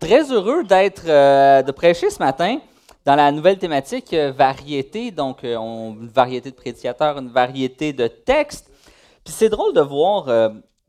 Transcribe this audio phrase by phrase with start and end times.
[0.00, 2.58] Très heureux d'être, euh, de prêcher ce matin
[3.04, 8.06] dans la nouvelle thématique euh, variété, donc euh, une variété de prédicateurs, une variété de
[8.06, 8.70] textes.
[9.22, 10.24] Puis c'est drôle de voir,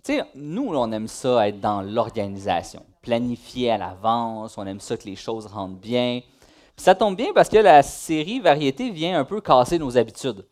[0.02, 4.96] tu sais, nous on aime ça être dans l'organisation, planifier à l'avance, on aime ça
[4.96, 6.22] que les choses rentrent bien.
[6.78, 10.48] Puis ça tombe bien parce que la série variété vient un peu casser nos habitudes.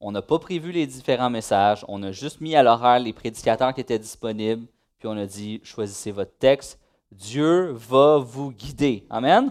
[0.00, 3.72] On n'a pas prévu les différents messages, on a juste mis à l'horaire les prédicateurs
[3.72, 4.66] qui étaient disponibles,
[4.98, 6.80] puis on a dit choisissez votre texte
[7.10, 9.04] Dieu va vous guider.
[9.10, 9.50] Amen?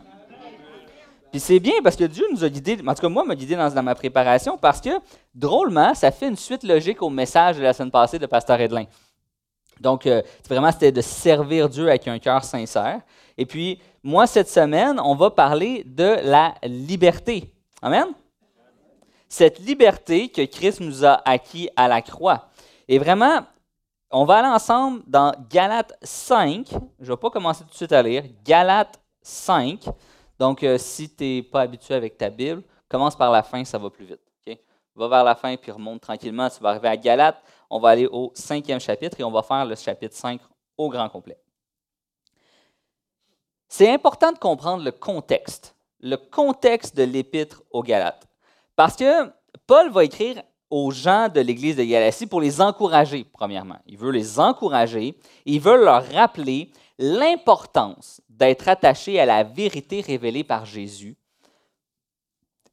[1.31, 3.55] Puis c'est bien parce que Dieu nous a guidés, en tout cas moi, m'a guidé
[3.55, 4.89] dans, ma préparation parce que,
[5.35, 8.85] drôlement, ça fait une suite logique au message de la semaine passée de Pasteur Edlin.
[9.79, 13.01] Donc, euh, vraiment, c'était de servir Dieu avec un cœur sincère.
[13.37, 17.53] Et puis, moi, cette semaine, on va parler de la liberté.
[17.81, 18.07] Amen?
[19.29, 22.49] Cette liberté que Christ nous a acquis à la croix.
[22.87, 23.41] Et vraiment,
[24.11, 26.67] on va aller ensemble dans Galates 5.
[26.69, 28.23] Je ne vais pas commencer tout de suite à lire.
[28.43, 29.85] Galates 5.
[30.39, 33.77] Donc, euh, si tu n'es pas habitué avec ta Bible, commence par la fin, ça
[33.77, 34.21] va plus vite.
[34.97, 36.49] Va vers la fin puis remonte tranquillement.
[36.49, 37.39] Tu vas arriver à Galates.
[37.69, 40.41] On va aller au cinquième chapitre et on va faire le chapitre 5
[40.75, 41.39] au grand complet.
[43.67, 48.27] C'est important de comprendre le contexte, le contexte de l'épître aux Galates.
[48.75, 49.31] Parce que
[49.67, 53.79] Paul va écrire aux gens de l'Église de Galatie pour les encourager, premièrement.
[53.85, 60.43] Il veut les encourager il veut leur rappeler l'importance d'être attaché à la vérité révélée
[60.43, 61.15] par Jésus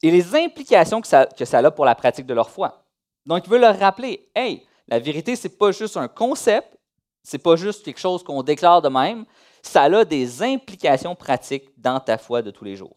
[0.02, 2.84] et les implications que ça, a pour la pratique de leur foi.
[3.24, 6.76] Donc, il veut leur rappeler, hey, la vérité, ce n'est pas juste un concept,
[7.22, 9.24] ce n'est pas juste quelque chose qu'on déclare de même,
[9.62, 12.96] ça a des implications pratiques dans ta foi de tous les jours.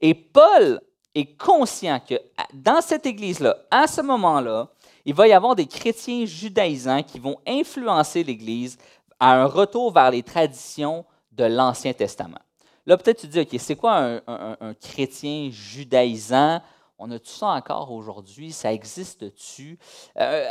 [0.00, 0.80] Et Paul
[1.14, 2.14] est conscient que
[2.52, 4.68] dans cette Église-là, à ce moment-là,
[5.04, 8.78] il va y avoir des chrétiens judaïsants qui vont influencer l'Église
[9.18, 12.38] à un retour vers les traditions de l'Ancien Testament.
[12.86, 16.60] Là, peut-être tu dis, OK, c'est quoi un, chrétien judaïsant?
[16.98, 18.52] On a-tu ça encore aujourd'hui?
[18.52, 19.78] Ça existe-tu?
[20.18, 20.48] Euh,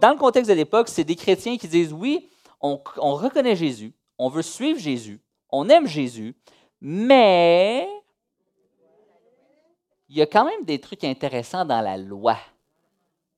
[0.00, 2.28] dans le contexte de l'époque, c'est des chrétiens qui disent, oui,
[2.60, 2.78] on
[3.14, 5.20] reconnaît Jésus, on veut suivre Jésus,
[5.50, 6.34] on aime Jésus,
[6.80, 7.88] mais
[10.08, 12.36] il y a quand même des trucs intéressants dans la loi.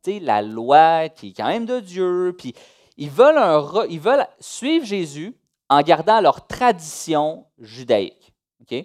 [0.03, 2.54] Tu sais, la loi qui est quand même de Dieu, puis
[2.97, 5.37] ils veulent, suivre Jésus
[5.69, 8.32] en gardant leur tradition judaïque.
[8.62, 8.84] OK?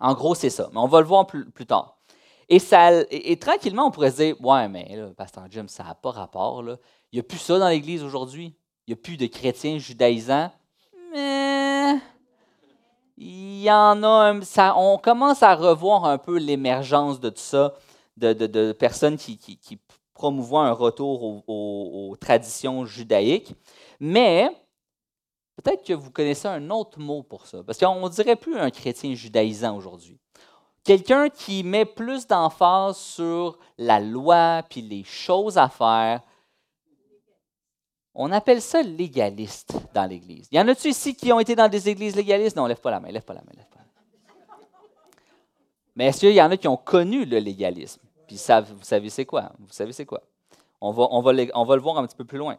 [0.00, 0.68] En gros, c'est ça.
[0.72, 1.98] Mais on va le voir plus, tard.
[2.48, 6.62] Et, tranquillement, on pourrait se dire Ouais, mais là, Pasteur Jim, ça n'a pas rapport.
[6.62, 6.76] Il
[7.14, 8.56] n'y a plus ça dans l'Église aujourd'hui?
[8.86, 10.50] Il n'y a plus de chrétiens judaïsants?
[11.12, 11.43] Mais
[13.16, 17.74] il y en a ça, on commence à revoir un peu l'émergence de tout ça,
[18.16, 19.78] de, personnes qui, qui,
[20.22, 23.54] un retour aux, traditions judaïques.
[24.00, 24.48] Mais
[25.62, 28.70] peut-être que vous connaissez un autre mot pour ça, parce qu'on ne dirait plus un
[28.70, 30.18] chrétien judaïsant aujourd'hui.
[30.82, 36.20] Quelqu'un qui met plus d'emphase sur la loi puis les choses à faire
[38.14, 40.48] on appelle ça légaliste dans l'Église.
[40.52, 42.56] Y en a-tu ici qui ont été dans des églises légalistes?
[42.56, 43.90] Non, lève pas la main, lève pas la main, lève pas la main.
[45.96, 48.00] Mais est-ce qu'il y en a qui ont connu le légalisme?
[48.26, 49.52] Puis vous savez c'est quoi?
[49.58, 50.22] Vous savez c'est quoi?
[50.80, 52.56] On va, on, va on va le voir un petit peu plus loin.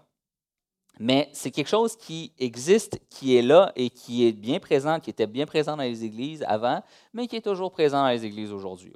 [0.99, 5.09] Mais c'est quelque chose qui existe, qui est là et qui est bien présent, qui
[5.09, 6.81] était bien présent dans les églises avant,
[7.13, 8.93] mais qui est toujours présent dans les églises aujourd'hui.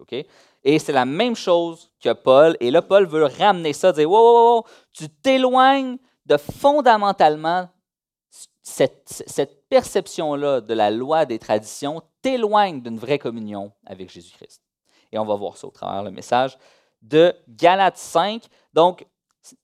[0.64, 2.56] Et c'est la même chose que Paul.
[2.62, 5.98] Et là, Paul veut ramener ça, dire Wow, wow, wow tu t'éloignes
[6.30, 7.68] de fondamentalement
[8.62, 14.62] cette, perception-là de la loi des traditions t'éloigne d'une vraie communion avec Jésus-Christ.
[15.12, 16.58] Et on va voir ça au travers le message
[17.02, 18.44] de Galates 5.
[18.74, 19.06] Donc,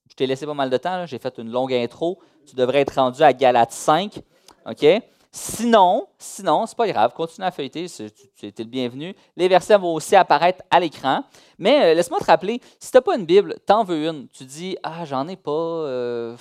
[0.08, 2.20] je t'ai laissé pas mal de temps, j'ai fait une longue intro.
[2.46, 4.20] Tu devrais être rendu à Galates 5.
[4.66, 4.86] OK?
[5.30, 9.14] Sinon, sinon, c'est pas grave, continue à feuilleter, tu es le bienvenu.
[9.36, 11.24] Les versets vont aussi apparaître à l'écran.
[11.58, 14.28] Mais euh, laisse-moi te rappeler, si tu n'as pas une Bible, t'en veux une.
[14.28, 16.36] Tu dis Ah, j'en ai pas, euh,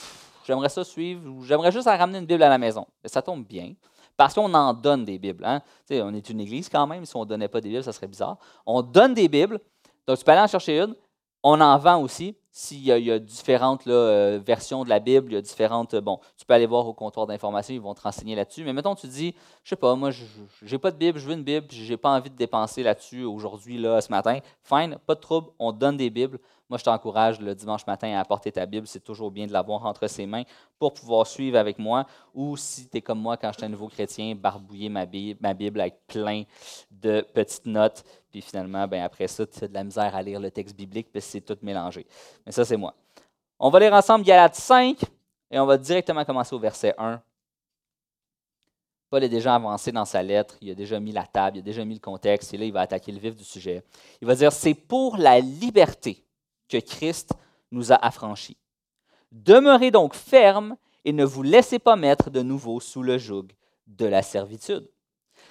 [0.46, 2.86] j'aimerais ça suivre, ou j'aimerais juste ramener une Bible à la maison.
[3.06, 3.74] ça tombe bien.
[4.18, 5.44] Parce qu'on en donne des Bibles.
[5.46, 5.62] Hein?
[5.92, 7.06] on est une église quand même.
[7.06, 8.38] Si on ne donnait pas des Bibles, ça serait bizarre.
[8.66, 9.60] On donne des Bibles.
[10.08, 10.96] Donc, tu peux aller en chercher une.
[11.44, 12.36] On en vend aussi.
[12.58, 15.94] S'il y, a différentes euh, versions de la Bible, il y a différentes.
[15.94, 18.64] Euh, bon, tu peux aller voir au comptoir d'information, ils vont te renseigner là-dessus.
[18.64, 19.36] Mais mettons, tu dis,
[19.66, 20.24] je sais pas, moi, je
[20.64, 23.26] n'ai pas de Bible, je veux une Bible, je n'ai pas envie de dépenser là-dessus
[23.26, 24.40] aujourd'hui, là, ce matin.
[24.64, 26.40] Fine, pas de trouble, on donne des Bibles.
[26.68, 28.88] Moi, je t'encourage le dimanche matin à apporter ta Bible.
[28.88, 30.44] C'est toujours bien de l'avoir entre ses mains
[30.80, 32.08] pour pouvoir suivre avec moi.
[32.34, 36.08] Ou si tu es comme moi quand j'étais un nouveau chrétien, barbouiller ma Bible, avec
[36.08, 36.44] plein
[36.90, 38.04] de petites notes.
[38.32, 41.12] Puis finalement, ben après ça, tu as de la misère à lire le texte biblique
[41.14, 42.08] parce que c'est tout mélangé.
[42.46, 42.96] Mais ça, c'est moi.
[43.60, 44.98] On va lire ensemble Galates 5
[45.52, 47.22] et on va directement commencer au verset 1.
[49.12, 51.64] Paul est déjà avancé dans sa lettre, il a déjà mis la table, il a
[51.64, 53.84] déjà mis le contexte, et là, il va attaquer le vif du sujet.
[54.20, 56.25] Il va dire, c'est pour la liberté
[56.70, 57.34] que Christ
[57.72, 58.58] nous a affranchis.
[59.32, 63.48] Demeurez donc ferme et ne vous laissez pas mettre de nouveau sous le joug
[63.88, 64.90] de la servitude.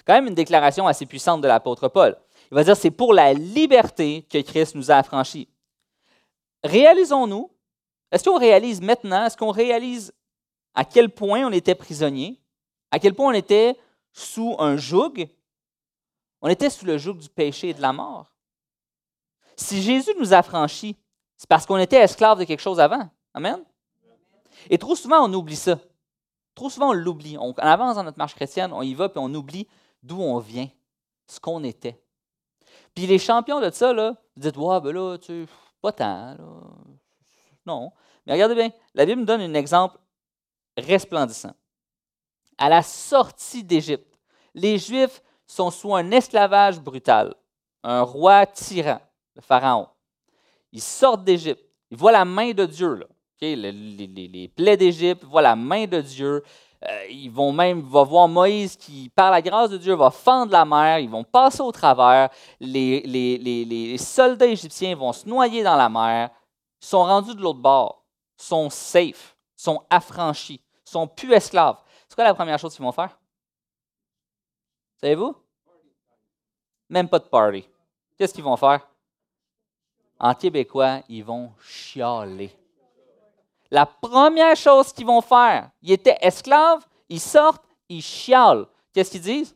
[0.05, 2.17] Quand même une déclaration assez puissante de l'apôtre Paul.
[2.51, 5.47] Il va dire, c'est pour la liberté que Christ nous a affranchis.
[6.63, 7.49] Réalisons-nous,
[8.11, 10.13] est-ce qu'on réalise maintenant, est-ce qu'on réalise
[10.73, 12.39] à quel point on était prisonnier,
[12.91, 13.77] à quel point on était
[14.11, 15.27] sous un joug?
[16.41, 18.31] On était sous le joug du péché et de la mort.
[19.57, 20.95] Si Jésus nous a franchis,
[21.37, 23.09] c'est parce qu'on était esclave de quelque chose avant.
[23.33, 23.63] Amen?
[24.69, 25.77] Et trop souvent, on oublie ça.
[26.53, 27.37] Trop souvent, on l'oublie.
[27.37, 29.67] On, avance dans notre marche chrétienne, on y va, puis on oublie
[30.01, 30.69] d'où on vient,
[31.27, 32.01] ce qu'on était.
[32.93, 35.45] Puis les champions de ça, là, vous dites, ouais, ben là, tu
[35.81, 36.35] pas tant.
[37.65, 37.91] Non.
[38.25, 39.97] Mais regardez bien, la Bible nous donne un exemple
[40.77, 41.53] resplendissant.
[42.57, 44.17] À la sortie d'Égypte,
[44.53, 47.35] les Juifs sont sous un esclavage brutal,
[47.83, 49.01] un roi tyran,
[49.35, 49.89] le Pharaon.
[50.75, 53.05] Ils sortent d'Égypte, ils voient la main de Dieu, là.
[53.41, 56.43] les, plaies d'Égypte, ils voient la main de Dieu.
[56.83, 60.65] Euh, ils vont même voir Moïse qui, par la grâce de Dieu, va fendre la
[60.65, 62.29] mer, ils vont passer au travers.
[62.59, 66.29] Les, soldats égyptiens vont se noyer dans la mer,
[66.81, 68.03] ils sont rendus de l'autre bord,
[68.37, 71.81] sont safe, sont affranchis sont plus esclaves.
[72.07, 73.17] C'est quoi la première chose qu'ils vont faire?
[75.01, 75.35] Savez-vous?
[76.89, 77.67] Même pas de party.
[78.17, 78.87] Qu'est-ce qu'ils vont faire?
[80.19, 82.51] En québécois, ils vont chialer.
[83.71, 88.67] La première chose qu'ils vont faire, ils étaient esclaves, ils sortent, ils chialent.
[88.93, 89.55] Qu'est-ce qu'ils disent?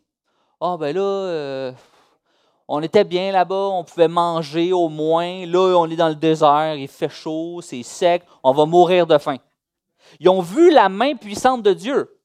[0.59, 1.71] Ah, ben là, euh,
[2.67, 5.45] on était bien là-bas, on pouvait manger au moins.
[5.45, 9.17] Là, on est dans le désert, il fait chaud, c'est sec, on va mourir de
[9.17, 9.37] faim.
[10.19, 12.19] Ils ont vu la main puissante de Dieu.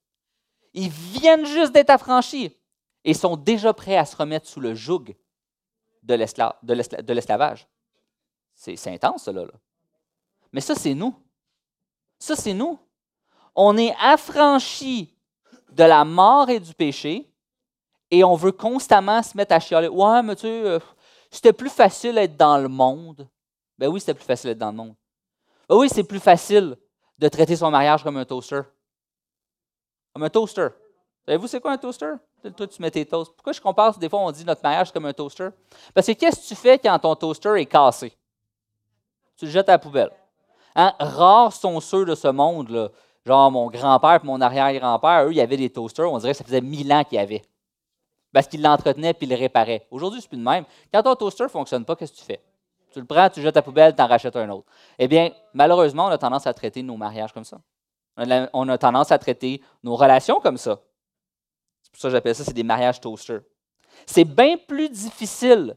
[0.73, 2.57] Ils viennent juste d'être affranchis
[3.05, 5.15] et sont déjà prêts à se remettre sous le joug
[6.03, 7.69] de l'esclavage.
[8.65, 9.45] C'est intense, cela.
[10.53, 11.15] Mais ça, c'est nous.
[12.19, 12.79] Ça, c'est nous.
[13.55, 15.15] On est affranchis
[15.71, 17.31] de la mort et du péché
[18.11, 19.89] et on veut constamment se mettre à chialer.
[19.89, 20.79] Ouais, mais tu euh,
[21.31, 23.29] c'était plus facile d'être dans le monde.
[23.77, 24.95] Ben oui, c'était plus facile d'être dans le monde.
[25.69, 26.77] Ben oui, c'est plus facile
[27.19, 28.61] de traiter son mariage comme un toaster.
[30.13, 30.69] Comme un toaster.
[31.27, 32.13] Savez-vous, c'est quoi un toaster?
[32.57, 33.33] Toi, tu mets tes toasts.
[33.33, 35.49] Pourquoi je compare, des fois, on dit notre mariage comme un toaster?
[35.93, 38.17] Parce que qu'est-ce que tu fais quand ton toaster est cassé?
[39.37, 40.11] Tu le jettes à la poubelle.
[40.75, 40.95] Hein?
[40.99, 42.89] Rares sont ceux de ce monde, là.
[43.25, 46.39] genre mon grand-père et mon arrière-grand-père, eux, il y avait des toasters, on dirait que
[46.39, 47.43] ça faisait mille ans qu'il y avait.
[48.33, 49.87] Parce qu'ils l'entretenaient et ils le réparaient.
[49.91, 50.65] Aujourd'hui, c'est plus de même.
[50.93, 52.41] Quand ton toaster ne fonctionne pas, qu'est-ce que tu fais?
[52.93, 54.67] Tu le prends, tu jettes à la poubelle, tu en rachètes un autre.
[54.99, 57.59] Eh bien, malheureusement, on a tendance à traiter nos mariages comme ça.
[58.17, 60.81] On a tendance à traiter nos relations comme ça.
[61.83, 63.43] C'est pour ça que j'appelle ça, c'est des mariages toasters.
[64.07, 65.77] C'est bien plus difficile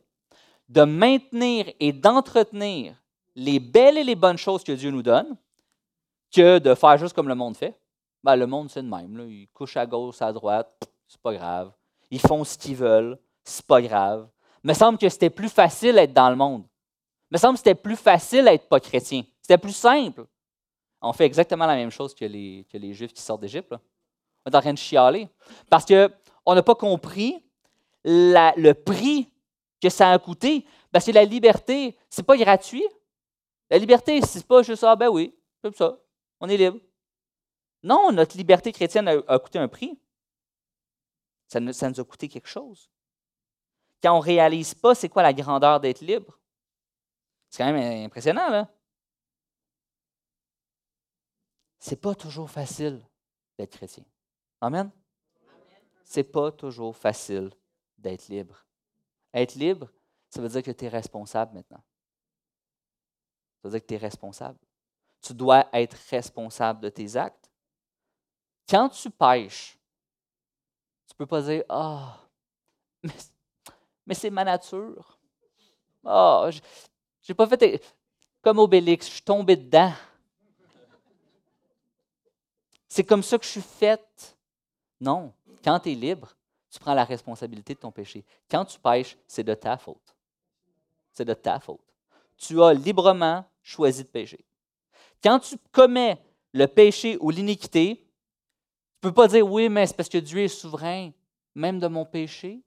[0.69, 2.95] de maintenir et d'entretenir
[3.37, 5.37] les belles et les bonnes choses que Dieu nous donne
[6.33, 7.79] que de faire juste comme le monde fait.
[8.23, 9.29] Ben, le monde, c'est le même.
[9.29, 11.71] Ils couchent à gauche, à droite, c'est pas grave.
[12.09, 14.27] Ils font ce qu'ils veulent, c'est pas grave.
[14.63, 16.63] Il me semble que c'était plus facile d'être dans le monde.
[17.29, 19.23] Il me semble que c'était plus facile d'être pas chrétien.
[19.39, 20.25] C'était plus simple.
[20.99, 23.71] On fait exactement la même chose que les, que les Juifs qui sortent d'Égypte.
[24.45, 25.29] On est en train de chialer.
[25.69, 27.37] Parce qu'on n'a pas compris
[28.03, 29.29] le prix
[29.79, 30.65] que ça a coûté.
[30.91, 32.83] Parce que la liberté, c'est pas gratuit.
[33.69, 35.97] La liberté, c'est pas juste ah, ben oui, comme ça,
[36.39, 36.79] on est libre.
[37.83, 39.99] Non, notre liberté chrétienne a, coûté un prix.
[41.47, 42.89] Ça nous, ça nous a coûté quelque chose.
[44.01, 46.37] Quand on ne réalise pas c'est quoi la grandeur d'être libre,
[47.49, 48.69] c'est quand même impressionnant, là.
[51.79, 53.01] C'est pas toujours facile
[53.57, 54.03] d'être chrétien.
[54.59, 54.91] Amen?
[56.03, 57.51] C'est pas toujours facile
[57.97, 58.65] d'être libre.
[59.33, 59.91] Être libre,
[60.29, 61.81] ça veut dire que tu es responsable maintenant.
[63.67, 64.57] Ça veut dire que tu es responsable.
[65.21, 67.51] Tu dois être responsable de tes actes.
[68.69, 69.77] Quand tu pêches,
[71.05, 72.17] tu ne peux pas dire Ah,
[74.05, 75.19] mais, c'est ma nature.
[76.05, 76.49] Ah,
[77.21, 77.83] j'ai pas fait
[78.41, 79.91] comme Obélix, je suis tombé dedans.
[82.87, 84.37] C'est comme ça que je suis faite.
[85.01, 86.33] Non, quand tu es libre,
[86.71, 88.23] tu prends la responsabilité de ton péché.
[88.49, 90.15] Quand tu pêches, c'est de ta faute.
[91.11, 91.81] C'est de ta faute.
[92.37, 94.45] Tu as librement choisi de pécher.
[95.23, 96.21] Quand tu commets
[96.53, 97.95] le péché ou l'iniquité,
[99.01, 101.11] tu ne peux pas dire oui, mais c'est parce que Dieu est souverain,
[101.55, 102.61] même de mon péché?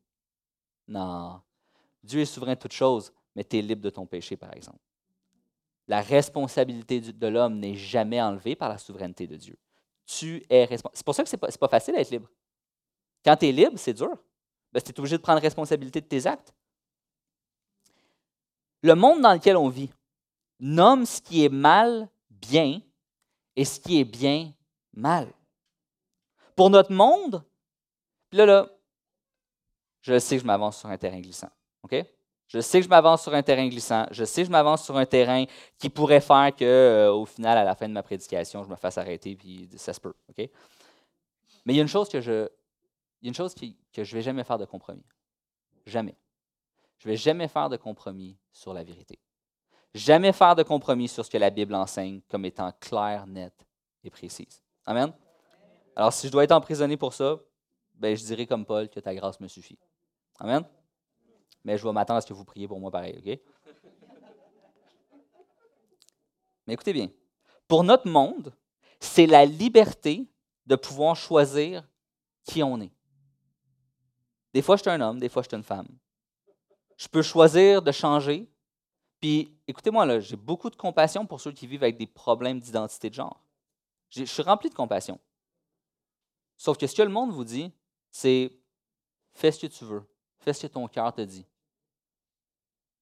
[0.88, 1.40] Non.
[2.02, 4.80] Dieu est souverain de toutes choses mais tu es libre de ton péché, par exemple.
[5.88, 9.58] La responsabilité de l'homme n'est jamais enlevée par la souveraineté de Dieu.
[10.06, 10.96] Tu es responsable.
[10.96, 12.28] C'est pour ça que ce n'est pas, facile d'être libre.
[13.24, 14.16] Quand tu es libre, c'est dur.
[14.72, 16.54] Ben, tu es obligé de prendre responsabilité de tes actes.
[18.82, 19.90] Le monde dans lequel on vit
[20.60, 22.80] nomme ce qui est mal bien
[23.56, 24.52] et ce qui est bien
[24.94, 25.32] mal.
[26.54, 27.42] Pour notre monde,
[28.32, 28.68] là, là,
[30.02, 31.50] je sais que je m'avance sur un terrain glissant.
[31.82, 32.04] OK?
[32.48, 34.06] Je sais que je m'avance sur un terrain glissant.
[34.10, 35.44] Je sais que je m'avance sur un terrain
[35.78, 38.76] qui pourrait faire que, euh, au final, à la fin de ma prédication, je me
[38.76, 40.14] fasse arrêter, puis ça se peut.
[40.30, 40.50] OK?
[41.64, 42.48] Mais il y a une chose que je,
[43.22, 45.04] il y a une chose que je ne vais jamais faire de compromis.
[45.86, 46.16] Jamais.
[46.98, 49.18] Je ne vais jamais faire de compromis sur la vérité.
[49.94, 53.54] Jamais faire de compromis sur ce que la Bible enseigne comme étant clair, net
[54.04, 54.62] et précise.
[54.86, 55.12] Amen?
[55.96, 57.38] Alors, si je dois être emprisonné pour ça,
[57.94, 59.78] ben, je dirais comme Paul que ta grâce me suffit.
[60.38, 60.64] Amen?
[61.64, 63.40] Mais je vais m'attendre à ce que vous priez pour moi pareil, OK?
[66.66, 67.08] Mais écoutez bien,
[67.66, 68.54] pour notre monde,
[69.00, 70.28] c'est la liberté
[70.66, 71.86] de pouvoir choisir
[72.44, 72.92] qui on est.
[74.54, 75.88] Des fois, je suis un homme, des fois, je suis une femme.
[76.96, 78.48] Je peux choisir de changer.
[79.20, 83.14] Puis, écoutez-moi, j'ai beaucoup de compassion pour ceux qui vivent avec des problèmes d'identité de
[83.14, 83.42] genre.
[84.10, 85.18] Je suis rempli de compassion.
[86.56, 87.72] Sauf que ce que le monde vous dit,
[88.10, 88.52] c'est
[89.32, 90.02] fais ce que tu veux,
[90.40, 91.46] fais ce que ton cœur te dit.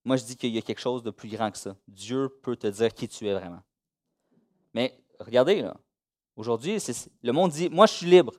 [0.04, 1.76] Moi, je dis qu'il y a quelque chose de plus grand que ça.
[1.88, 3.62] Dieu peut te dire qui tu es vraiment.
[4.72, 5.68] Mais regardez,
[6.36, 6.78] aujourd'hui,
[7.22, 8.34] le monde dit Moi, je suis libre.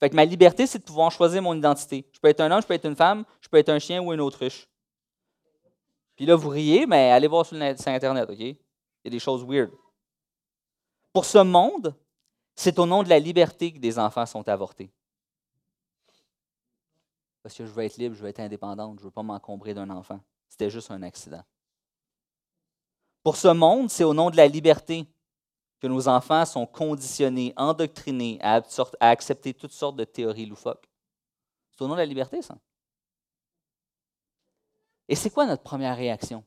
[0.00, 2.06] Fait que ma liberté, c'est de pouvoir choisir mon identité.
[2.12, 4.02] Je peux être un homme, je peux être une femme, je peux être un chien
[4.02, 4.68] ou une autruche.
[6.16, 8.38] Puis là, vous riez, mais allez voir sur, Internet, OK?
[8.38, 8.56] Il
[9.04, 9.70] y a des choses weird.
[11.12, 11.94] Pour ce monde,
[12.54, 14.90] c'est au nom de la liberté que des enfants sont avortés.
[17.42, 19.74] Parce que je veux être libre, je veux être indépendante, je ne veux pas m'encombrer
[19.74, 20.20] d'un enfant.
[20.48, 21.42] C'était juste un accident.
[23.22, 25.06] Pour ce monde, c'est au nom de la liberté
[25.80, 28.62] que nos enfants sont conditionnés, endoctrinés à,
[29.00, 30.88] accepter toutes sortes de théories loufoques.
[31.70, 32.56] C'est au nom de la liberté, ça.
[35.08, 36.44] Et c'est quoi notre première réaction?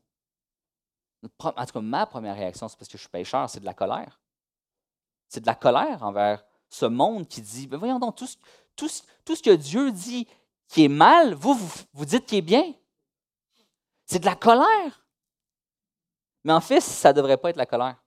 [1.40, 3.74] en tout cas, ma première réaction, c'est parce que je suis pécheur, c'est de la
[3.74, 4.20] colère.
[5.28, 9.56] C'est de la colère envers ce monde qui dit, ben voyons donc, tout ce, que
[9.56, 10.28] Dieu dit
[10.68, 12.74] qui est mal, vous, vous, vous dites qui est bien.
[14.06, 15.06] C'est de la colère.
[16.44, 17.98] Mais en fait, ça ne devrait pas être la colère.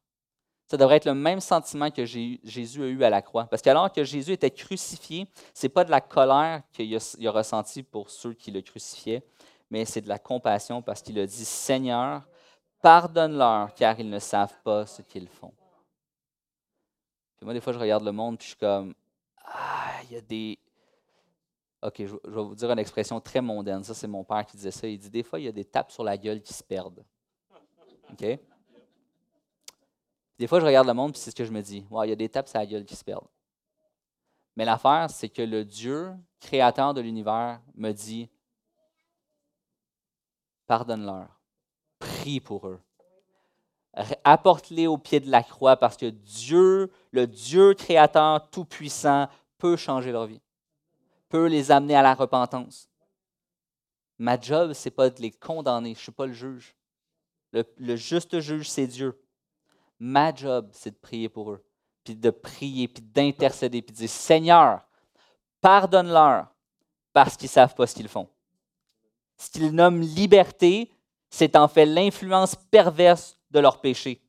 [0.71, 3.47] Ça devrait être le même sentiment que Jésus a eu à la croix.
[3.47, 7.31] Parce qu'alors que Jésus était crucifié, ce n'est pas de la colère qu'il a, a
[7.33, 9.25] ressenti pour ceux qui le crucifiaient,
[9.71, 12.27] mais c'est de la compassion parce qu'il a dit Seigneur,
[12.83, 15.53] pardonne-leur car ils ne savent pas ce qu'ils font.
[17.43, 18.95] moi, des fois, je regarde le monde et je suis comme
[19.45, 20.59] Ah, il y a des.
[21.83, 23.83] OK, je, vais vous dire une expression très mondaine.
[23.85, 24.87] Ça, c'est mon père qui disait ça.
[24.87, 27.05] Il dit Des fois, il y a des tapes sur la gueule qui se perdent.
[28.13, 28.39] OK?
[30.39, 31.87] Des fois, je regarde le monde, puis c'est ce que je me dis.
[31.91, 33.29] il y a des tapes à la gueule qui se perdent.
[34.57, 38.29] Mais l'affaire, c'est que le Dieu, créateur de l'univers, me dit
[40.71, 41.27] pardonne-leur,
[41.99, 42.81] prie pour eux.
[44.23, 49.27] Apporte-les au pied de la croix parce que Dieu, le Dieu créateur tout-puissant,
[49.59, 50.41] peut changer leur vie,
[51.29, 52.89] peut les amener à la repentance.
[54.17, 56.77] Ma job, ce n'est pas de les condamner, je suis pas le juge.
[57.53, 59.21] le juste juge, c'est Dieu.
[59.99, 61.65] Ma job, c'est de prier pour eux,
[62.05, 64.83] puis de prier, puis d'intercéder, puis de dire Seigneur,
[65.61, 66.47] pardonne-leur
[67.13, 68.29] parce qu'ils savent pas ce qu'ils font.
[69.41, 70.91] Ce qu'ils nomment liberté,
[71.31, 74.21] c'est en fait l'influence perverse de leur péché.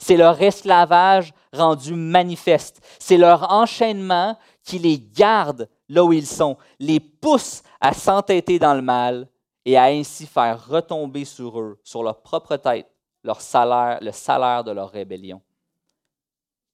[0.00, 2.80] C'est leur esclavage rendu manifeste.
[2.98, 8.72] C'est leur enchaînement qui les garde là où ils sont, les pousse à s'entêter dans
[8.72, 9.28] le mal
[9.66, 12.90] et à ainsi faire retomber sur eux, sur leur propre tête,
[13.22, 15.42] leur salaire, le salaire de leur rébellion.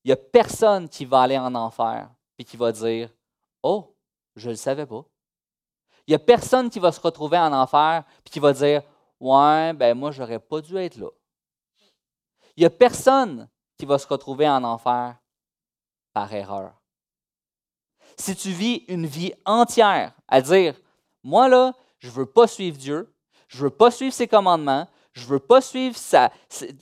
[0.04, 3.11] Il n'y a personne qui va aller en enfer et qui va dire
[3.64, 3.97] Oh,
[4.37, 5.04] je ne le savais pas.
[6.07, 8.83] Il n'y a personne qui va se retrouver en enfer et qui va dire
[9.21, 11.09] Ouais, ben moi, je n'aurais pas dû être là.
[12.57, 15.16] Il n'y a personne qui va se retrouver en enfer
[16.12, 16.73] par erreur.
[18.16, 20.75] Si tu vis une vie entière à dire
[21.23, 23.14] Moi, là, je ne veux pas suivre Dieu,
[23.49, 25.97] je ne veux pas suivre ses commandements, je ne veux pas suivre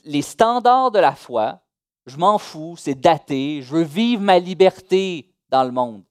[0.05, 1.61] les standards de la foi,
[2.05, 6.03] je m'en fous, c'est daté, je veux vivre ma liberté dans le monde.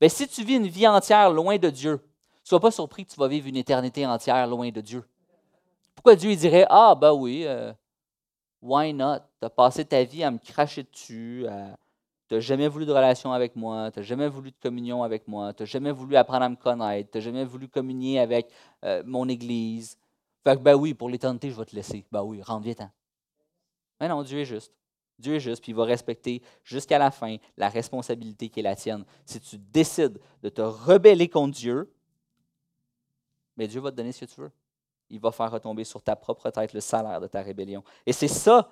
[0.00, 2.00] Mais si tu vis une vie entière loin de Dieu,
[2.44, 5.04] sois pas surpris que tu vas vivre une éternité entière loin de Dieu.
[5.94, 7.72] Pourquoi Dieu dirait Ah, ben oui, euh,
[8.62, 9.20] why not?
[9.40, 11.46] Tu as passé ta vie à me cracher dessus,
[12.28, 15.26] tu n'as jamais voulu de relation avec moi, tu n'as jamais voulu de communion avec
[15.28, 18.50] moi, tu n'as jamais voulu apprendre à me connaître, tu n'as jamais voulu communier avec
[18.84, 19.98] euh, mon Église,
[20.44, 22.04] fait que, ben oui, pour l'éternité, je vais te laisser.
[22.12, 22.82] Ben oui, rentre vite.
[24.00, 24.72] Mais non, Dieu est juste.
[25.18, 28.76] Dieu est juste, puis il va respecter jusqu'à la fin la responsabilité qui est la
[28.76, 29.04] tienne.
[29.24, 31.90] Si tu décides de te rebeller contre Dieu,
[33.56, 34.52] mais Dieu va te donner ce que tu veux.
[35.10, 37.84] Il va faire retomber sur ta propre tête le salaire de ta rébellion.
[38.06, 38.70] Et c'est ça,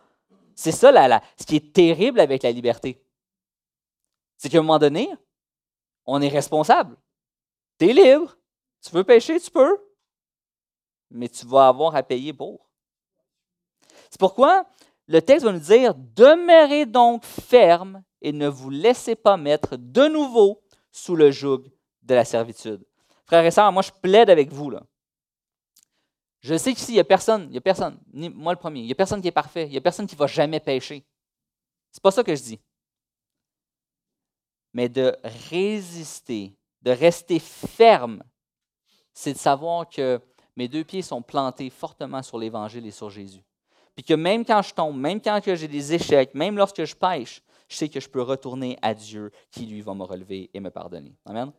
[0.55, 3.03] c'est ça ce qui est terrible avec la liberté.
[4.37, 5.09] C'est qu'à un moment donné,
[6.05, 6.97] on est responsable.
[7.79, 8.37] Tu es libre.
[8.81, 9.79] Tu veux pécher, tu peux.
[11.11, 12.69] Mais tu vas avoir à payer pour.
[14.11, 14.67] C'est pourquoi
[15.07, 20.09] le texte va nous dire Demeurez donc ferme et ne vous laissez pas mettre de
[20.09, 21.63] nouveau sous le joug
[22.03, 22.85] de la servitude.
[23.33, 24.69] Frères et sœurs, moi je plaide avec vous.
[24.69, 24.83] Là.
[26.43, 28.81] Je sais qu'ici, il n'y a personne, il n'y a personne, ni moi le premier,
[28.81, 30.61] il n'y a personne qui est parfait, il n'y a personne qui ne va jamais
[30.61, 31.03] pécher.
[31.91, 32.61] C'est pas ça que je dis.
[34.75, 35.17] Mais de
[35.49, 38.23] résister, de rester ferme,
[39.15, 40.21] c'est de savoir que
[40.55, 43.43] mes deux pieds sont plantés fortement sur l'Évangile et sur Jésus.
[43.95, 47.41] Puis que même quand je tombe, même quand j'ai des échecs, même lorsque je pêche,
[47.67, 50.71] je sais que je peux retourner à Dieu qui, lui, va me relever et me
[50.71, 51.17] pardonner.
[51.25, 51.51] Amen.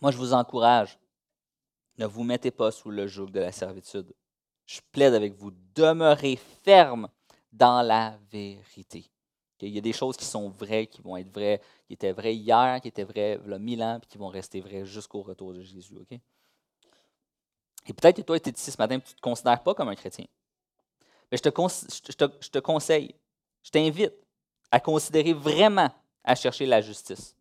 [0.00, 0.98] Moi, je vous encourage,
[1.98, 4.12] ne vous mettez pas sous le joug de la servitude.
[4.66, 7.08] Je plaide avec vous, demeurez ferme
[7.52, 9.10] dans la vérité.
[9.60, 12.34] Il y a des choses qui sont vraies, qui vont être vraies, qui étaient vraies
[12.34, 15.22] hier, qui étaient vraies il y a mille ans, puis qui vont rester vraies jusqu'au
[15.22, 15.96] retour de Jésus.
[17.86, 19.88] Et peut-être que toi, tu es ici ce matin tu ne te considères pas comme
[19.88, 20.26] un chrétien.
[21.30, 23.14] Mais je te conseille,
[23.62, 24.12] je t'invite
[24.70, 25.90] à considérer vraiment
[26.22, 27.34] à chercher la justice.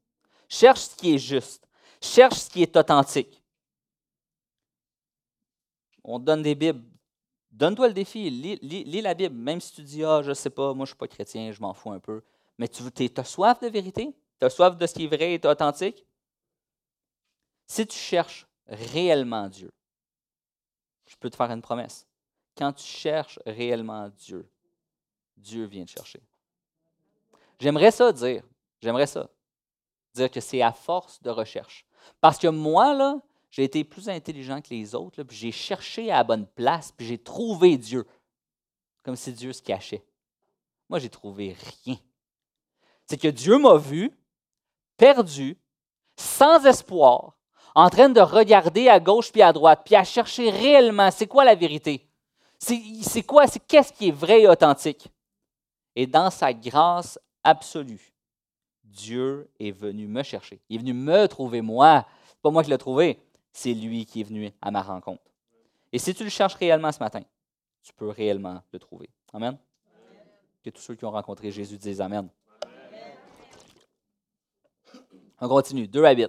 [0.47, 1.67] Cherche ce qui est juste.
[2.05, 3.41] Cherche ce qui est authentique.
[6.03, 6.85] On te donne des Bibles.
[7.51, 8.29] Donne-toi le défi.
[8.29, 9.35] Lis, la Bible.
[9.35, 11.51] Même si tu dis Ah, je ne sais pas, moi je ne suis pas chrétien,
[11.51, 12.21] je m'en fous un peu.
[12.59, 12.83] Mais tu
[13.17, 14.15] as soif de vérité?
[14.39, 16.05] Tu as soif de ce qui est vrai et authentique?
[17.65, 19.71] Si tu cherches réellement Dieu,
[21.07, 22.07] je peux te faire une promesse.
[22.55, 24.47] Quand tu cherches réellement Dieu,
[25.35, 26.21] Dieu vient te chercher.
[27.59, 28.43] J'aimerais ça dire,
[28.79, 29.27] j'aimerais ça,
[30.13, 31.85] dire que c'est à force de recherche.
[32.21, 33.19] Parce que moi, là,
[33.50, 37.05] j'ai été plus intelligent que les autres, puis j'ai cherché à la bonne place, puis
[37.07, 38.05] j'ai trouvé Dieu.
[39.03, 40.03] Comme si Dieu se cachait.
[40.89, 41.98] Moi, j'ai trouvé rien.
[43.05, 44.11] C'est que Dieu m'a vu,
[44.98, 45.57] perdu,
[46.18, 47.37] sans espoir,
[47.75, 51.44] en train de regarder à gauche puis à droite, puis à chercher réellement c'est quoi
[51.44, 52.09] la vérité.
[52.57, 55.11] C'est quoi, c'est qu'est-ce qui est vrai et authentique?
[55.96, 58.14] Et dans sa grâce absolue,
[58.85, 60.61] Dieu est venu me chercher.
[60.69, 62.05] Il est venu me trouver moi.
[62.27, 63.19] C'est pas moi qui l'ai trouvé,
[63.51, 65.24] c'est lui qui est venu à ma rencontre.
[65.91, 67.21] Et si tu le cherches réellement ce matin,
[67.81, 69.09] tu peux réellement le trouver.
[69.33, 69.57] Amen.
[70.63, 72.29] Que tous ceux qui ont rencontré Jésus disent Amen.
[75.39, 75.87] On continue.
[75.87, 76.27] Deux habits.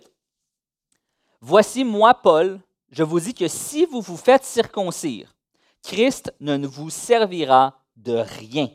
[1.40, 5.36] Voici moi, Paul, je vous dis que si vous vous faites circoncire,
[5.82, 8.68] Christ ne vous servira de rien.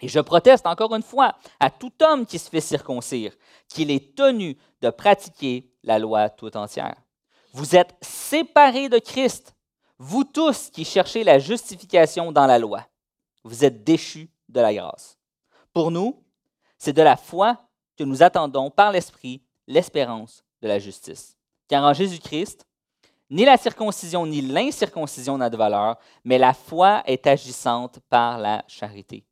[0.00, 3.34] Et je proteste encore une fois à tout homme qui se fait circoncire
[3.68, 6.96] qu'il est tenu de pratiquer la loi tout entière.
[7.52, 9.54] Vous êtes séparés de Christ,
[9.98, 12.86] vous tous qui cherchez la justification dans la loi.
[13.44, 15.18] Vous êtes déchus de la grâce.
[15.72, 16.24] Pour nous,
[16.78, 17.58] c'est de la foi
[17.96, 21.36] que nous attendons par l'Esprit l'espérance de la justice.
[21.68, 22.66] Car en Jésus-Christ,
[23.30, 28.64] ni la circoncision ni l'incirconcision n'a de valeur, mais la foi est agissante par la
[28.66, 29.24] charité.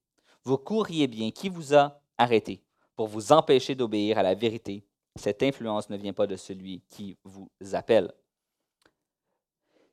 [0.44, 2.62] Vous courriez bien qui vous a arrêté
[2.96, 4.84] pour vous empêcher d'obéir à la vérité?
[5.16, 8.12] Cette influence ne vient pas de celui qui vous appelle.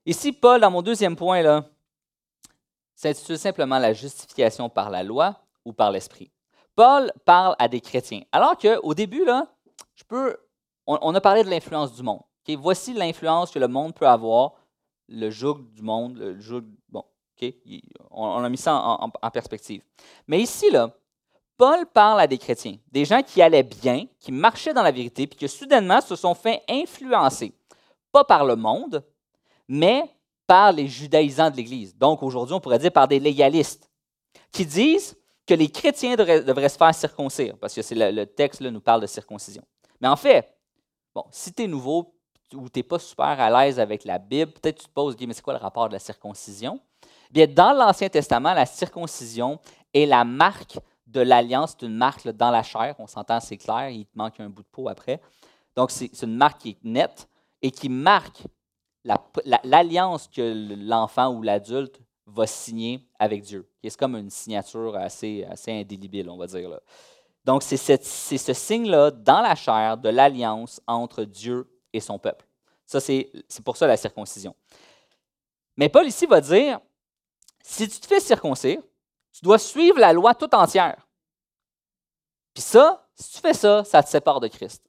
[0.06, 1.66] Ici, Paul, dans mon deuxième point, là,
[2.94, 6.32] s'intitule simplement la justification par la loi ou par l'esprit.
[6.76, 8.22] Paul parle à des chrétiens.
[8.32, 9.26] Alors qu'au début,
[10.86, 12.22] on a parlé de l'influence du monde
[12.54, 14.54] voici l'influence que le monde peut avoir,
[15.08, 16.66] le joug du monde, le joug.
[16.90, 17.04] Bon,
[18.12, 19.82] on, a mis ça en, perspective.
[20.28, 20.92] Mais ici, là,
[21.58, 25.28] Paul parle à des chrétiens, des gens qui allaient bien, qui marchaient dans la vérité,
[25.28, 27.54] puis qui soudainement se sont fait influencer,
[28.12, 29.04] pas par le monde,
[29.68, 30.04] mais
[30.48, 31.96] par les judaïsants de l'Église.
[31.96, 33.90] Donc aujourd'hui, on pourrait dire par des légalistes,
[34.52, 38.82] qui disent que les chrétiens devraient, se faire circoncire, parce que c'est le, texte nous
[38.82, 39.64] parle de circoncision.
[40.02, 40.50] Mais en fait,
[41.14, 42.16] bon, si tu es nouveau,
[42.54, 45.34] ou tu n'es pas super à l'aise avec la Bible, peut-être tu te poses, mais
[45.34, 46.80] c'est quoi le rapport de la circoncision?
[47.32, 49.60] Bien, dans l'Ancien Testament, la circoncision
[49.94, 53.90] est la marque de l'alliance, c'est une marque dans la chair, on s'entend, c'est clair,
[53.90, 55.22] il te manque un bout de peau après.
[55.76, 57.28] Donc, c'est une marque qui est nette
[57.62, 58.44] et qui marque
[59.64, 63.70] l'alliance que l'enfant ou l'adulte va signer avec Dieu.
[63.84, 66.80] C'est comme une signature assez, indélébile, on va dire.
[67.44, 72.46] Donc, c'est ce signe-là dans la chair de l'alliance entre Dieu et son peuple.
[72.86, 73.32] Ça, c'est
[73.64, 74.56] pour ça la circoncision.
[75.78, 76.80] Mais Paul ici va dire,
[77.68, 78.80] si tu te fais circoncire,
[79.34, 81.08] tu dois suivre la loi tout entière.
[82.54, 84.84] Puis ça, si tu fais ça, ça te sépare de Christ.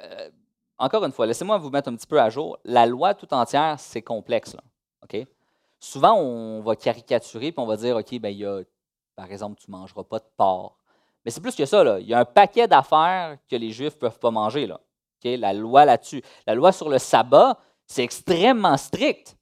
[0.00, 0.30] Euh,
[0.78, 2.58] encore une fois, laissez-moi vous mettre un petit peu à jour.
[2.64, 4.56] La loi tout entière, c'est complexe.
[5.78, 8.62] Souvent, on va caricaturer puis on va dire, OK, ben, il y a,
[9.14, 10.76] par exemple, tu ne mangeras pas de porc.
[11.24, 12.00] Mais c'est plus que ça.
[12.00, 14.66] Il y a un paquet d'affaires que les Juifs ne peuvent pas manger.
[14.66, 14.80] Là.
[15.22, 16.22] La loi là-dessus.
[16.46, 19.36] La loi sur le sabbat, c'est extrêmement strict.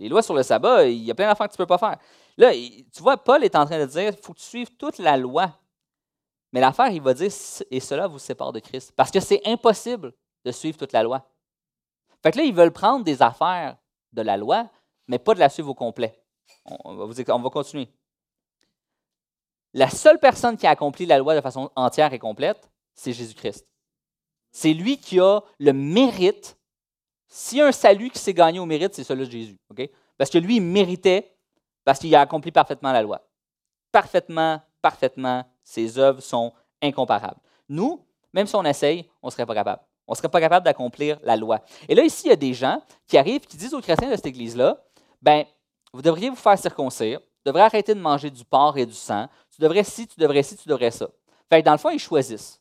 [0.00, 1.78] Les lois sur le sabbat, il y a plein d'affaires que tu ne peux pas
[1.78, 1.98] faire.
[2.38, 4.98] Là, tu vois, Paul est en train de dire il faut que tu suives toute
[4.98, 5.52] la loi.
[6.52, 7.30] Mais l'affaire, il va dire
[7.70, 8.92] et cela vous sépare de Christ.
[8.96, 11.30] Parce que c'est impossible de suivre toute la loi.
[12.22, 13.76] Fait que là, ils veulent prendre des affaires
[14.12, 14.68] de la loi,
[15.06, 16.18] mais pas de la suivre au complet.
[16.64, 17.88] On va, on va continuer.
[19.74, 23.66] La seule personne qui a accompli la loi de façon entière et complète, c'est Jésus-Christ.
[24.50, 26.56] C'est lui qui a le mérite.
[27.32, 29.56] S'il y a un salut qui s'est gagné au mérite, c'est celui de Jésus.
[30.18, 31.32] Parce que lui, il méritait,
[31.84, 33.22] parce qu'il a accompli parfaitement la loi.
[33.92, 37.40] Parfaitement, parfaitement, ses œuvres sont incomparables.
[37.68, 39.80] Nous, même si on essaye, on ne serait pas capable.
[40.08, 41.60] On ne serait pas capable d'accomplir la loi.
[41.88, 44.16] Et là, ici, il y a des gens qui arrivent, qui disent aux chrétiens de
[44.16, 44.82] cette église-là,
[45.22, 45.44] ben,
[45.92, 49.28] vous devriez vous faire circoncire, vous devriez arrêter de manger du porc et du sang,
[49.54, 51.08] tu devrais ci, tu devrais ci, tu devrais ça.
[51.48, 52.60] Fait que dans le fond, ils choisissent.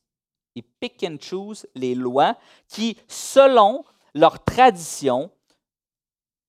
[0.53, 2.35] Ils pick and choose les lois
[2.67, 5.31] qui, selon leur tradition,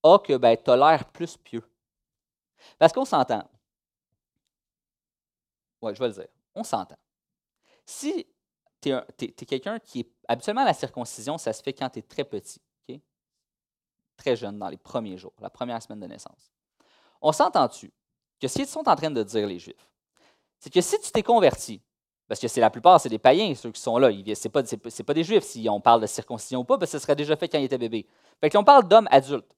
[0.03, 1.65] ont que ben, tu as l'air plus pieux.
[2.79, 3.49] Parce qu'on s'entend.
[5.83, 6.29] Oui, je vais le dire.
[6.55, 6.99] On s'entend.
[7.85, 8.27] Si
[8.81, 10.11] tu es, quelqu'un qui est.
[10.29, 12.61] Habituellement, la circoncision, ça se fait quand tu es très petit,
[14.17, 16.53] très jeune, dans les premiers jours, la première semaine de naissance.
[17.23, 17.91] On s'entend-tu
[18.39, 19.91] que ce qu'ils sont en train de dire, les Juifs,
[20.59, 21.81] c'est que si tu t'es converti,
[22.31, 24.63] parce que c'est la plupart, c'est des païens, ceux qui sont là, ce n'est pas,
[24.63, 27.35] pas, des Juifs si on parle de circoncision ou pas, parce que ce serait déjà
[27.35, 28.07] fait quand ils étaient bébés.
[28.41, 29.53] Fait qu'on parle d'hommes adultes.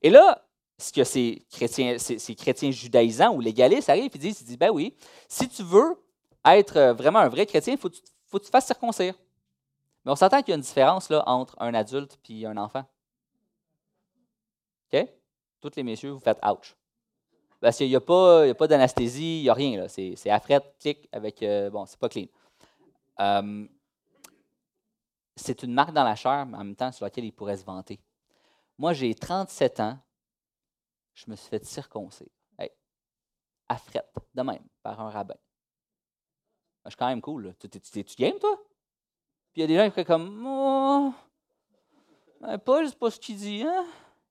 [0.00, 0.40] Et là,
[0.78, 4.70] ce que ces chrétiens, ces, chrétiens judaïsants ou légalistes arrivent et disent, ils disent, ben
[4.70, 4.94] oui,
[5.26, 6.00] si tu veux
[6.44, 7.90] être vraiment un vrai chrétien, il faut,
[8.28, 9.14] faut que tu te fasses circoncire.
[10.04, 12.84] Mais on s'entend qu'il y a une différence là, entre un adulte et un enfant.
[14.92, 15.04] OK?
[15.60, 16.76] Toutes les messieurs, vous faites ouch.
[17.64, 19.88] Parce qu'il n'y a pas, pas d'anesthésie, il n'y a rien.
[19.88, 21.42] C'est fret, clic, avec.
[21.42, 22.26] Euh, bon, c'est pas clean.
[23.20, 23.66] Euh,
[25.34, 27.64] c'est une marque dans la chair, mais en même temps sur laquelle il pourrait se
[27.64, 27.98] vanter.
[28.76, 29.98] Moi, j'ai 37 ans,
[31.14, 32.28] je me suis fait circoncire.
[32.58, 32.70] Hey,
[33.66, 35.36] à fret, de même, par un rabbin.
[36.84, 37.54] Je suis quand même cool.
[37.58, 38.60] Tu, tu, game, toi?
[39.54, 41.14] Puis il y a des gens qui font comme Oh,
[42.62, 43.86] Paul, c'est pas ce qu'il dit, hein?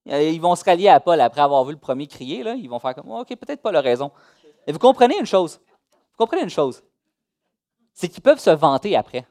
[0.05, 2.43] Ils vont se rallier à Paul après avoir vu le premier crier.
[2.43, 2.55] Là.
[2.55, 4.11] Ils vont faire comme OK, peut-être pas la raison.
[4.67, 5.59] Et vous comprenez une chose?
[5.91, 6.83] Vous comprenez une chose?
[7.93, 9.25] C'est qu'ils peuvent se vanter après.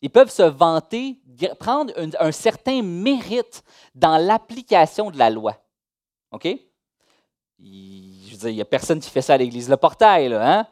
[0.00, 1.18] Ils peuvent se vanter,
[1.58, 5.56] prendre un, certain mérite dans l'application de la loi.
[6.30, 6.46] OK?
[7.60, 9.68] je veux dire, il n'y a personne qui fait ça à l'Église.
[9.68, 10.66] Le portail, là, hein?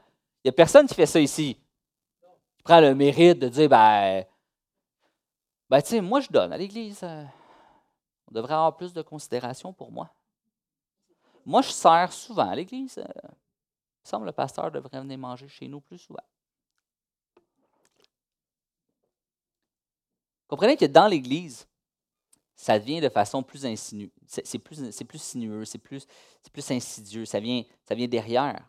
[0.45, 1.57] Il n'y a personne qui fait ça ici.
[2.57, 4.25] Qui prend le mérite de dire, ben,
[5.69, 7.01] ben tu sais, moi, je donne à l'Église.
[7.03, 7.25] Euh,
[8.29, 10.11] on devrait avoir plus de considération pour moi.
[11.45, 12.99] Moi, je sers souvent à l'Église.
[12.99, 16.25] Euh, il me semble que le pasteur devrait venir manger chez nous plus souvent.
[20.49, 21.67] Comprenez que dans l'Église,
[22.55, 24.11] ça devient de façon plus insinueuse.
[24.27, 26.07] C'est plus, plus sinueux, c'est plus,
[26.53, 27.25] plus insidieux.
[27.25, 28.69] Ça vient, ça vient derrière.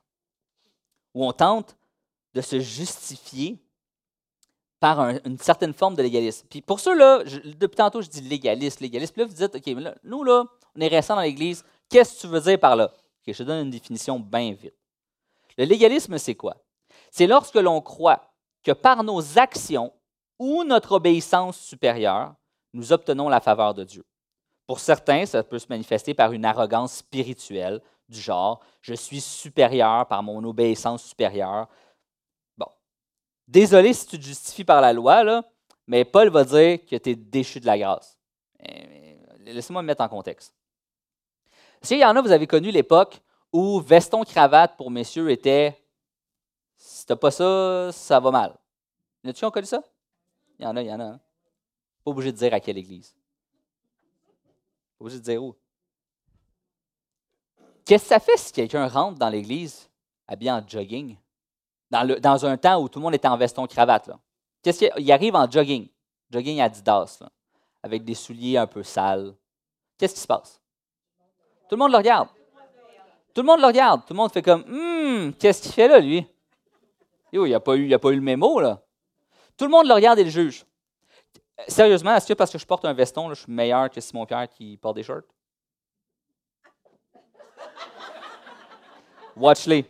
[1.13, 1.76] Où on tente
[2.34, 3.60] de se justifier
[4.79, 6.45] par une certaine forme de légalisme.
[6.49, 9.13] Puis pour ceux-là, depuis tantôt, je dis légaliste, légaliste.
[9.13, 10.43] Puis là, vous dites, OK, mais là, nous, là,
[10.75, 11.63] on est récents dans l'Église.
[11.89, 12.85] Qu'est-ce que tu veux dire par là?
[12.85, 14.75] OK, je te donne une définition bien vite.
[15.57, 16.57] Le légalisme, c'est quoi?
[17.09, 18.31] C'est lorsque l'on croit
[18.63, 19.91] que par nos actions
[20.37, 22.35] ou notre obéissance supérieure,
[22.73, 24.05] nous obtenons la faveur de Dieu.
[24.67, 30.05] Pour certains, ça peut se manifester par une arrogance spirituelle du genre, je suis supérieur
[30.07, 31.67] par mon obéissance supérieure,
[33.47, 35.43] Désolé si tu te justifies par la loi, là,
[35.88, 38.17] mais Paul va dire que tu es déchu de la grâce.
[39.45, 40.53] Laissez-moi me mettre en contexte.
[41.81, 43.21] S'il y en a, vous avez connu l'époque
[43.53, 45.81] où veston-cravate pour messieurs était
[46.75, 48.57] si tu n'as pas ça, ça va mal.
[49.23, 49.81] Y en a-tu qui ont connu ça?
[50.60, 51.03] Il y en a, il y en a.
[51.03, 51.19] Hein.
[52.03, 53.15] Pas obligé de dire à quelle église.
[54.97, 55.55] Pas obligé de dire où.
[57.86, 59.89] Qu'est-ce que ça fait si quelqu'un rentre dans l'église
[60.27, 61.17] habillé en jogging?
[61.89, 64.12] Dans, un temps où tout le monde était en veston-cravate.
[64.62, 65.88] Qu'est-ce qu'il arrive en jogging,
[66.30, 67.23] jogging Adidas,
[67.82, 69.34] avec des souliers un peu sales.
[69.97, 70.62] Qu'est-ce qui se passe?
[71.69, 72.30] Tout le monde le regarde.
[73.34, 74.02] Tout le monde le regarde.
[74.02, 76.26] Tout le monde fait comme Hum, qu'est-ce qu'il fait là, lui?
[77.34, 78.82] il n'y a, pas eu, a pas eu le mémo, là.
[79.58, 80.65] Tout le monde le regarde et le juge.
[81.67, 84.47] Sérieusement, est-ce que parce que je porte un veston, je suis meilleur que Simon Pierre
[84.50, 85.23] qui porte des shorts?
[89.36, 89.86] Watch-les.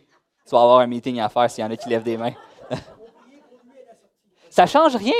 [0.48, 2.32] Tu vas avoir un meeting à faire s'il y en a qui lèvent des mains.
[4.48, 5.12] ça ne change rien.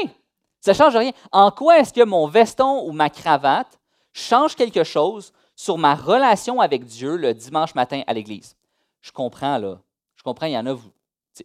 [0.59, 1.12] Ça change rien.
[1.31, 3.79] En quoi est-ce que mon veston ou ma cravate
[4.14, 8.57] change quelque chose sur ma relation avec Dieu le dimanche matin à l'église?
[9.03, 9.79] Je comprends, là.
[10.17, 10.91] Je comprends, il y en a, vous.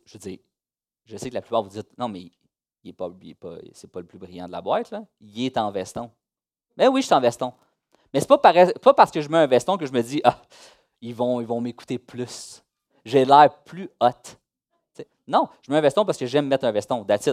[0.05, 0.39] Je veux dire,
[1.03, 2.31] je sais que la plupart vous dites, non, mais il
[2.85, 5.03] n'est pas, pas, c'est pas le plus brillant de la boîte, là.
[5.19, 6.09] Il est en veston.
[6.77, 7.51] Mais oui, je suis en veston.
[8.13, 10.41] Mais ce n'est pas, parce que je mets un veston que je me dis, ah,
[11.01, 12.62] ils vont, ils vont m'écouter plus.
[13.05, 15.05] J'ai l'air plus hot.
[15.27, 17.03] non, je mets un veston parce que j'aime mettre un veston.
[17.03, 17.29] That's.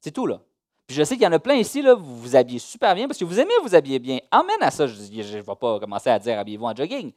[0.00, 0.40] C'est tout, là.
[0.86, 3.08] Puis je sais qu'il y en a plein ici, là, vous vous habillez super bien
[3.08, 4.18] parce que vous aimez vous habiller bien.
[4.30, 4.86] Amène à ça.
[4.86, 7.12] Je ne vais pas commencer à dire habillez-vous en jogging.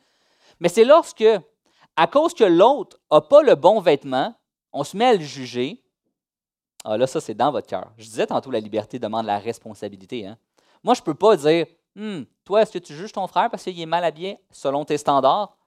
[0.59, 1.25] Mais c'est lorsque,
[1.95, 4.33] à cause que l'autre n'a pas le bon vêtement,
[4.73, 5.83] on se met à le juger.
[6.83, 7.91] Ah là, ça, c'est dans votre cœur.
[7.97, 10.25] Je disais tantôt, la liberté demande la responsabilité.
[10.25, 10.37] Hein?
[10.83, 11.67] Moi, je ne peux pas dire
[11.99, 14.97] Hum, toi, est-ce que tu juges ton frère parce qu'il est mal habillé selon tes
[14.97, 15.57] standards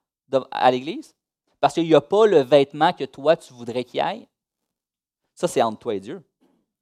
[0.51, 1.15] à l'Église?
[1.63, 4.27] Parce qu'il n'y a pas le vêtement que toi, tu voudrais qu'il aille?
[5.33, 6.21] Ça, c'est entre toi et Dieu.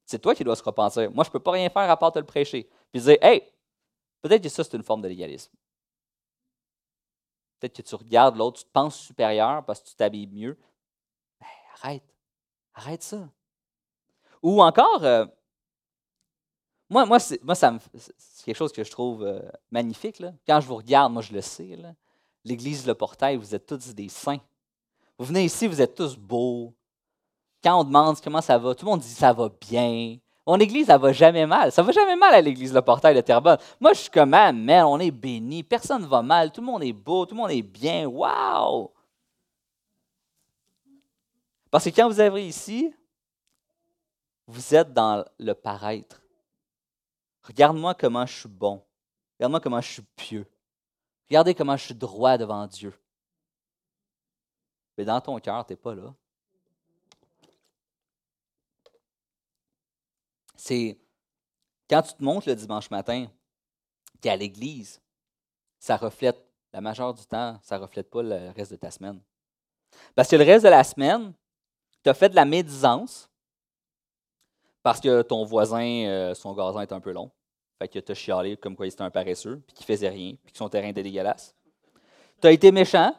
[0.07, 1.11] C'est toi qui dois se repentir.
[1.11, 2.67] Moi, je ne peux pas rien faire à part te le prêcher.
[2.91, 3.43] Puis dire, hey,
[4.23, 5.53] peut-être que ça, c'est une forme de légalisme.
[7.59, 10.57] Peut-être que tu regardes l'autre, tu te penses supérieur parce que tu t'habilles mieux.
[11.39, 12.15] Ben, arrête.
[12.73, 13.29] Arrête ça.
[14.41, 15.27] Ou encore, euh,
[16.89, 20.17] moi, moi, moi ça c'est quelque chose que je trouve euh, magnifique.
[20.17, 20.33] Là.
[20.47, 21.77] Quand je vous regarde, moi, je le sais.
[22.43, 24.41] L'Église Le Portail, vous êtes tous des saints.
[25.21, 26.73] Vous venez ici, vous êtes tous beaux.
[27.63, 30.17] Quand on demande comment ça va, tout le monde dit ça va bien.
[30.47, 31.71] Mon église, ça va jamais mal.
[31.71, 33.59] Ça va jamais mal à l'église Le Portail de Terrebonne.
[33.79, 35.61] Moi, je suis comme, ah, man, on est béni.
[35.61, 36.51] Personne ne va mal.
[36.51, 37.27] Tout le monde est beau.
[37.27, 38.07] Tout le monde est bien.
[38.07, 38.91] Wow!
[41.69, 42.91] Parce que quand vous arrivez ici,
[44.47, 46.19] vous êtes dans le paraître.
[47.43, 48.81] Regarde-moi comment je suis bon.
[49.37, 50.47] Regarde-moi comment je suis pieux.
[51.29, 52.91] Regardez comment je suis droit devant Dieu.
[54.97, 56.13] Mais dans ton cœur, tu n'es pas là.
[60.61, 60.95] c'est
[61.89, 63.25] quand tu te montres le dimanche matin,
[64.21, 65.01] tu es à l'église,
[65.79, 66.37] ça reflète,
[66.71, 69.19] la majeure du temps, ça ne reflète pas le reste de ta semaine.
[70.15, 71.33] Parce que le reste de la semaine,
[72.03, 73.27] tu as fait de la médisance
[74.83, 77.31] parce que ton voisin, euh, son gazon est un peu long.
[77.79, 80.35] Fait que tu as chialé comme quoi il était un paresseux, puis qu'il faisait rien,
[80.43, 81.55] puis que son terrain était dégueulasse.
[82.39, 83.15] Tu as été méchant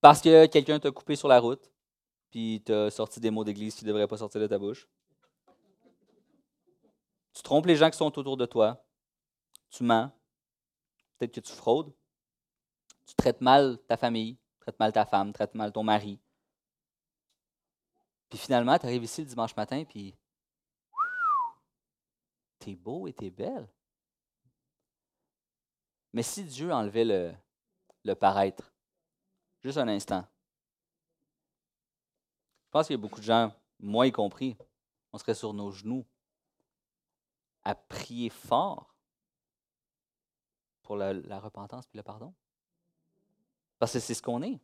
[0.00, 1.70] parce que quelqu'un t'a coupé sur la route,
[2.30, 4.88] puis tu as sorti des mots d'église qui ne devraient pas sortir de ta bouche.
[7.32, 8.82] Tu trompes les gens qui sont autour de toi.
[9.70, 10.10] Tu mens.
[11.18, 11.92] Peut-être que tu fraudes.
[13.06, 16.18] Tu traites mal ta famille, traites mal ta femme, traites mal ton mari.
[18.28, 20.16] Puis finalement, tu arrives ici le dimanche matin, puis
[22.58, 23.68] tu es beau et tu es belle.
[26.12, 27.34] Mais si Dieu enlevait le,
[28.04, 28.72] le paraître,
[29.62, 30.24] juste un instant,
[32.66, 34.56] je pense qu'il y a beaucoup de gens, moi y compris,
[35.12, 36.04] on serait sur nos genoux
[37.64, 38.94] à prier fort
[40.82, 42.32] pour la, repentance et le pardon.
[43.78, 44.60] Parce que c'est ce qu'on est.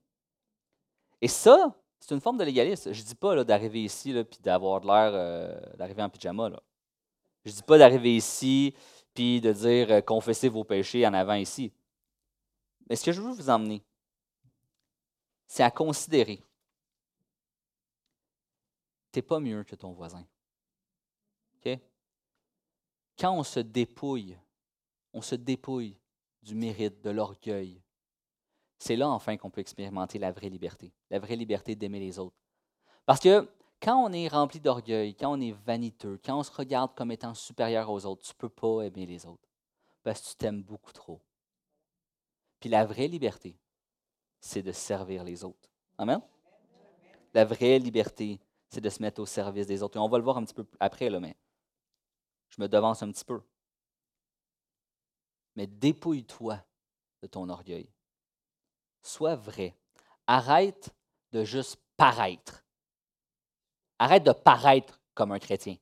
[1.21, 2.93] Et ça, c'est une forme de légalisme.
[2.93, 6.49] Je ne dis pas d'arriver ici et d'avoir l'air euh, d'arriver en pyjama.
[6.49, 6.63] Là.
[7.45, 8.75] Je ne dis pas d'arriver ici
[9.15, 11.73] puis de dire euh, confessez vos péchés en avant ici.
[12.89, 13.83] Mais ce que je veux vous emmener,
[15.53, 16.43] c'est à considérer.
[19.13, 20.27] Tu n'es pas mieux que ton voisin.
[23.19, 24.39] Quand on se dépouille,
[25.13, 25.99] on se dépouille
[26.43, 27.83] du mérite, de l'orgueil,
[28.79, 32.41] c'est là enfin qu'on peut expérimenter la vraie liberté, la vraie liberté d'aimer les autres.
[33.05, 33.47] Parce que
[33.79, 37.35] quand on est rempli d'orgueil, quand on est vaniteux, quand on se regarde comme étant
[37.35, 39.51] supérieur aux autres, tu ne peux pas aimer les autres
[40.03, 41.21] parce que tu t'aimes beaucoup trop.
[42.59, 43.55] Puis la vraie liberté,
[44.43, 45.71] c'est de servir les autres.
[45.97, 46.21] Amen?
[47.33, 49.97] La vraie liberté, c'est de se mettre au service des autres.
[49.97, 51.37] Et on va le voir un petit peu après, là, mais
[52.49, 53.41] je me devance un petit peu.
[55.55, 56.63] Mais dépouille-toi
[57.23, 57.89] de ton orgueil.
[59.01, 59.77] Sois vrai.
[60.27, 60.91] Arrête
[61.31, 62.65] de juste paraître.
[63.99, 65.77] Arrête de paraître comme un chrétien.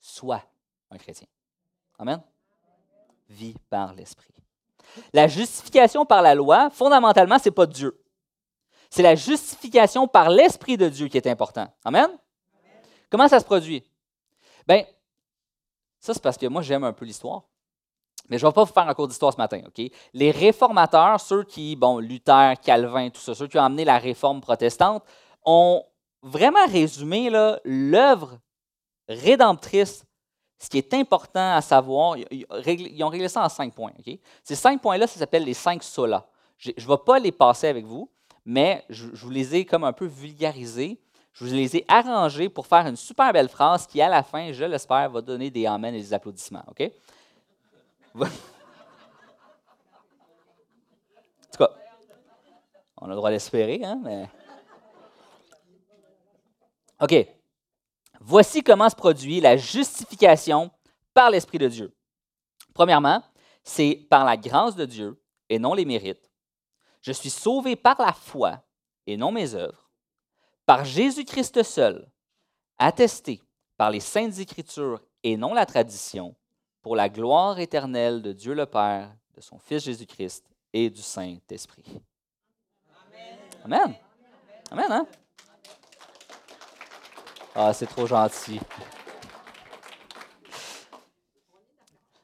[0.00, 0.42] Sois
[0.90, 1.28] un chrétien.
[1.98, 2.22] Amen?
[3.28, 4.37] Vis par l'Esprit.
[5.12, 8.02] La justification par la loi, fondamentalement, ce n'est pas Dieu.
[8.90, 11.66] C'est la justification par l'Esprit de Dieu qui est important.
[11.84, 12.08] Amen?
[13.10, 13.84] Comment ça se produit?
[14.66, 14.84] Bien,
[16.00, 17.42] ça, c'est parce que moi, j'aime un peu l'histoire.
[18.28, 19.62] Mais je ne vais pas vous faire un cours d'histoire ce matin.
[19.66, 19.90] OK?
[20.12, 24.40] Les réformateurs, ceux qui, bon, Luther, Calvin, tout ça, ceux qui ont amené la réforme
[24.40, 25.02] protestante,
[25.44, 25.82] ont
[26.22, 27.30] vraiment résumé
[27.64, 28.38] l'œuvre
[29.08, 30.04] rédemptrice.
[30.58, 33.92] Ce qui est important à savoir, ils ont réglé ça en cinq points.
[34.42, 36.26] Ces cinq points-là, ça s'appelle les cinq solas.
[36.58, 38.10] Je ne vais pas les passer avec vous,
[38.44, 41.00] mais je, vous les ai comme un peu vulgarisés.
[41.32, 44.52] Je vous les ai arrangés pour faire une super belle phrase qui, à la fin,
[44.52, 46.64] je l'espère, va donner des amens et des applaudissements.
[46.66, 46.90] OK?
[48.16, 48.30] en tout
[51.58, 51.70] cas,
[53.00, 54.28] on a le droit d'espérer, hein, mais.
[57.00, 57.37] OK.
[58.20, 60.70] Voici comment se produit la justification
[61.14, 61.96] par l'Esprit de Dieu.
[62.74, 63.22] Premièrement,
[63.62, 66.30] c'est par la grâce de Dieu et non les mérites.
[67.00, 68.62] Je suis sauvé par la foi
[69.06, 69.90] et non mes œuvres,
[70.66, 72.10] par Jésus-Christ seul,
[72.78, 73.40] attesté
[73.76, 76.34] par les saintes Écritures et non la tradition,
[76.82, 82.00] pour la gloire éternelle de Dieu le Père, de son Fils Jésus-Christ et du Saint-Esprit.
[83.64, 83.94] Amen.
[84.70, 85.06] Amen, hein?
[87.60, 88.60] Ah, c'est trop gentil.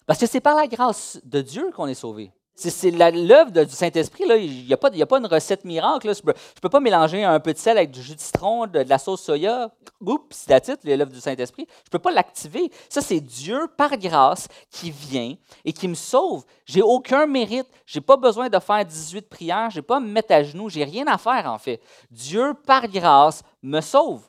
[0.07, 2.31] Parce que c'est par la grâce de Dieu qu'on est sauvé.
[2.55, 4.23] C'est l'œuvre du Saint-Esprit.
[4.29, 6.15] Il n'y a, pas, une recette miracle.
[6.15, 8.79] Je ne peux, pas mélanger un peu de sel avec du jus de citron, de,
[8.79, 9.73] la sauce soya.
[10.01, 11.67] Oups, c'est la l'œuvre du Saint-Esprit.
[11.69, 12.71] Je ne peux pas l'activer.
[12.89, 16.45] Ça, c'est Dieu, par grâce, qui vient et qui me sauve.
[16.65, 17.67] J'ai aucun mérite.
[17.87, 19.71] Je n'ai pas besoin de faire 18 prières.
[19.71, 20.69] Je n'ai pas à me mettre à genoux.
[20.69, 21.81] J'ai rien à faire, en fait.
[22.09, 24.23] Dieu, par grâce, me sauve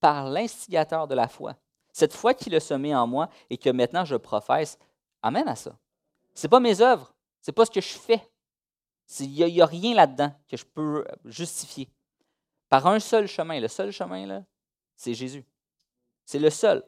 [0.00, 1.56] par l'instigateur de la foi.
[1.92, 4.78] Cette foi qu'il a semée en moi et que maintenant je professe,
[5.22, 5.76] amène à ça.
[6.34, 8.22] Ce n'est pas mes œuvres, ce n'est pas ce que je fais.
[9.20, 11.88] Il n'y a, rien là-dedans que je peux justifier.
[12.68, 14.42] Par un seul chemin, le seul chemin, là,
[14.96, 15.44] c'est Jésus.
[16.24, 16.82] C'est le seul.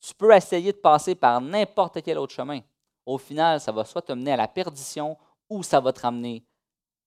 [0.00, 2.60] Tu peux essayer de passer par n'importe quel autre chemin.
[3.04, 5.18] Au final, ça va soit te mener à la perdition
[5.50, 6.44] ou ça va te ramener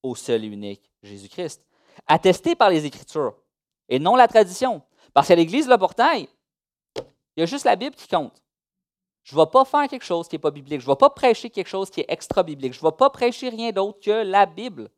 [0.04, 1.66] au seul et unique Jésus-Christ.
[2.08, 3.36] Attesté par les Écritures
[3.88, 4.82] et non la tradition.
[5.14, 6.28] Parce qu'à l'Église, le portail,
[7.36, 8.42] il y a juste la Bible qui compte.
[9.24, 10.82] Je ne vais pas faire quelque chose qui n'est pas biblique.
[10.82, 12.74] Je ne vais pas prêcher quelque chose qui est extra-biblique.
[12.74, 14.90] Je ne vais pas prêcher rien d'autre que la Bible.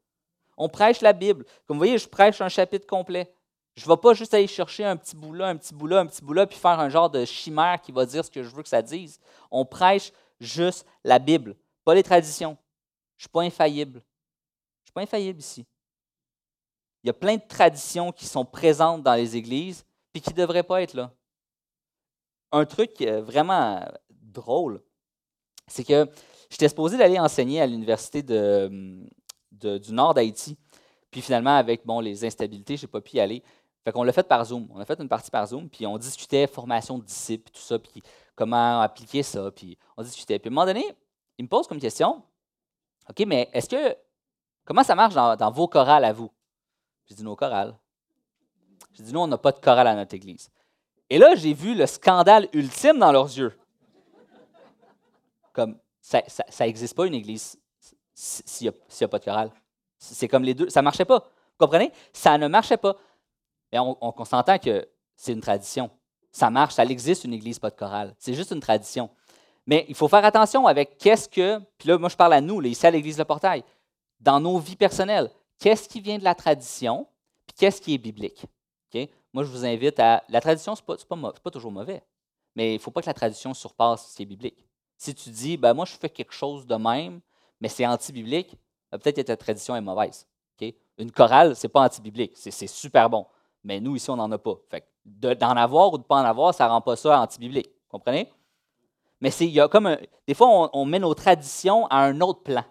[0.56, 1.46] On prêche la Bible.
[1.68, 3.34] Comme vous voyez, je prêche un chapitre complet.
[3.76, 6.00] Je ne vais pas juste aller chercher un petit bout là, un petit bout là,
[6.00, 8.44] un petit bout là, puis faire un genre de chimère qui va dire ce que
[8.44, 9.20] je veux que ça dise.
[9.50, 12.56] On prêche juste la Bible, pas les traditions.
[13.18, 14.00] Je ne suis pas infaillible.
[14.00, 15.66] Je ne suis pas infaillible ici.
[17.04, 20.36] Il y a plein de traditions qui sont présentes dans les églises, puis qui ne
[20.38, 21.12] devraient pas être là.
[22.52, 24.82] Un truc euh, vraiment drôle,
[25.68, 26.08] c'est que
[26.50, 29.02] j'étais supposé d'aller enseigner à l'université de,
[29.52, 30.58] du nord d'Haïti.
[31.10, 33.44] Puis finalement, avec les instabilités, je n'ai pas pu y aller.
[33.84, 34.68] Fait qu'on l'a fait par Zoom.
[34.72, 37.78] On a fait une partie par Zoom, puis on discutait formation de disciples, tout ça,
[37.78, 38.02] puis
[38.36, 40.40] comment appliquer ça, puis on discutait.
[40.40, 40.86] Puis à un moment donné,
[41.38, 42.24] il me pose comme question,
[43.10, 43.98] OK, mais est-ce que,
[44.64, 46.32] comment ça marche dans, dans vos chorales à vous?
[47.06, 47.78] J'ai dit, nos chorales.
[48.94, 50.50] J'ai dit, nous, on n'a pas de chorale à notre église.
[51.10, 53.58] Et là, j'ai vu le scandale ultime dans leurs yeux.
[55.52, 56.22] Comme, ça
[56.62, 57.58] n'existe pas une église
[58.14, 59.52] s'il n'y a, pas de chorale.
[59.98, 60.70] C'est comme les deux.
[60.70, 61.20] Ça ne marchait pas.
[61.20, 61.92] Vous comprenez?
[62.12, 62.96] Ça ne marchait pas.
[63.72, 65.90] Mais on, s'entend que c'est une tradition.
[66.32, 68.14] Ça marche, ça existe une église pas de chorale.
[68.18, 69.10] C'est juste une tradition.
[69.66, 71.60] Mais il faut faire attention avec qu'est-ce que.
[71.78, 73.64] Puis là, moi, je parle à nous, ici à l'Église Le Portail.
[74.20, 75.30] Dans nos vies personnelles,
[75.60, 77.08] qu'est-ce qui vient de la tradition,
[77.46, 78.46] puis qu'est-ce qui est biblique?
[79.34, 80.24] Moi, je vous invite à.
[80.30, 82.04] La tradition, ce n'est pas, toujours mauvais,
[82.56, 84.66] mais il ne faut pas que la tradition surpasse ce qui est biblique.
[84.98, 87.20] Si tu dis, ben, moi, je fais quelque chose de même,
[87.60, 88.56] mais c'est anti-biblique,
[88.92, 90.28] ben, peut-être que ta tradition est mauvaise.
[91.00, 93.26] Une chorale, ce n'est pas anti-biblique, c'est super bon.
[93.64, 94.56] Mais nous, ici, on n'en a pas.
[95.06, 97.72] d'en avoir ou de ne pas en avoir, ça ne rend pas ça anti-biblique.
[97.90, 98.32] Comprenez?
[99.20, 102.64] Mais il y a comme des fois, on, met nos traditions à un autre plan.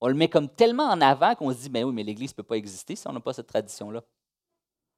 [0.00, 2.36] On le met comme tellement en avant qu'on se dit, ben oui, mais l'Église ne
[2.36, 4.02] peut pas exister si on n'a pas cette tradition-là.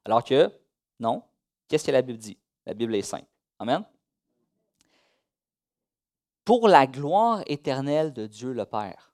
[0.05, 0.53] Alors que,
[1.01, 1.23] non,
[1.69, 2.38] qu'est-ce que la Bible dit?
[2.67, 3.27] La Bible est simple.
[3.59, 3.85] Amen?
[6.45, 9.12] Pour la gloire éternelle de Dieu le Père.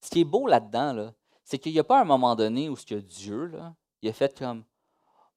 [0.00, 2.76] Ce qui est beau là-dedans, là, c'est qu'il n'y a pas un moment donné où
[2.76, 3.52] ce que Dieu,
[4.02, 4.64] il a fait comme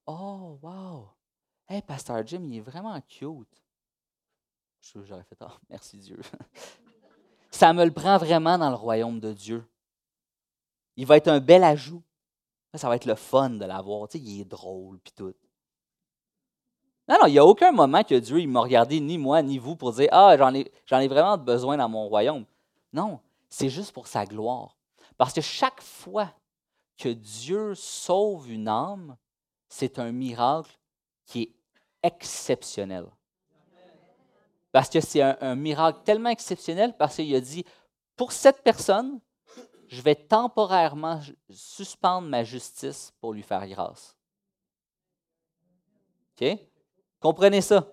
[0.06, 1.10] Oh, wow!
[1.67, 3.62] Hey, Pasteur Jim, il est vraiment cute.
[4.82, 6.20] J'aurais fait Oh, merci Dieu.
[7.52, 9.67] Ça me le prend vraiment dans le royaume de Dieu.
[10.96, 12.04] Il va être un bel ajout
[12.73, 14.08] ça va être le fun de l'avoir.
[14.08, 15.33] Tu sais, il est drôle, puis tout.
[17.08, 19.75] Non, non, il n'y a aucun moment que Dieu m'a regardé, ni moi, ni vous,
[19.75, 22.46] pour dire Ah, j'en ai, j'en ai vraiment besoin dans mon royaume.
[22.92, 23.19] Non,
[23.50, 24.75] c'est juste pour sa gloire.
[25.17, 26.31] Parce que chaque fois
[26.98, 29.15] que Dieu sauve une âme,
[29.69, 30.77] c'est un miracle
[31.25, 31.54] qui est
[32.04, 33.06] exceptionnel.
[34.71, 37.63] Parce que c'est un miracle tellement exceptionnel parce qu'il a dit,
[38.15, 39.19] pour cette personne,
[39.88, 44.15] je vais temporairement suspendre ma justice pour lui faire grâce.
[46.40, 46.58] OK?
[47.19, 47.88] Comprenez ça?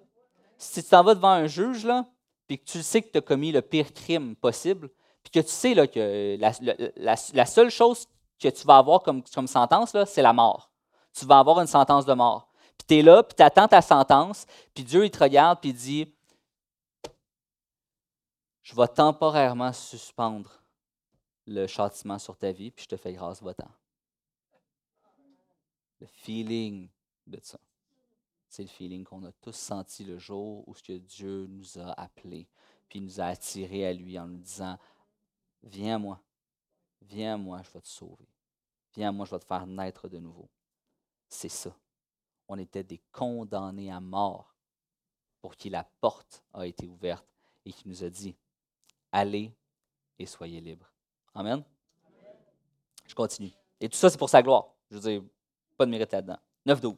[0.59, 2.07] Si tu t'en vas devant un juge, là,
[2.47, 4.91] puis que tu sais que tu as commis le pire crime possible,
[5.23, 6.37] puis que tu sais là, que
[6.97, 8.07] la, seule chose
[8.39, 10.71] que tu vas avoir comme, comme sentence, c'est la mort.
[11.13, 12.49] Tu vas avoir une sentence de mort.
[12.77, 15.71] Puis tu es là, puis tu attends ta sentence, puis Dieu, il te regarde, puis
[15.71, 16.15] il dit
[18.63, 20.64] Je vais temporairement suspendre
[21.47, 23.71] le châtiment sur ta vie, puis je te fais grâce, va-t'en.
[26.01, 26.89] Le feeling
[27.27, 27.59] de ça.
[28.49, 31.93] C'est le feeling qu'on a tous senti le jour où ce que Dieu nous a
[32.01, 32.47] appelés,
[32.89, 34.79] puis nous a attirés à lui en nous disant
[35.63, 36.23] Viens à moi,
[37.03, 38.29] viens à moi, je vais te sauver.
[38.95, 40.49] Viens à moi, je vais te faire naître de nouveau.
[41.29, 41.75] C'est ça.
[42.47, 44.55] On était des condamnés à mort
[45.41, 47.27] pour qui la porte a été ouverte
[47.65, 48.37] et qui nous a dit
[49.11, 49.53] Allez
[50.19, 50.94] et soyez libres.
[51.35, 51.63] Amen?
[53.07, 53.53] Je continue.
[53.81, 54.69] Et tout ça, c'est pour sa gloire.
[54.91, 55.23] Je veux dire,
[55.77, 56.39] pas de mérite là-dedans.
[56.67, 56.97] 9-12.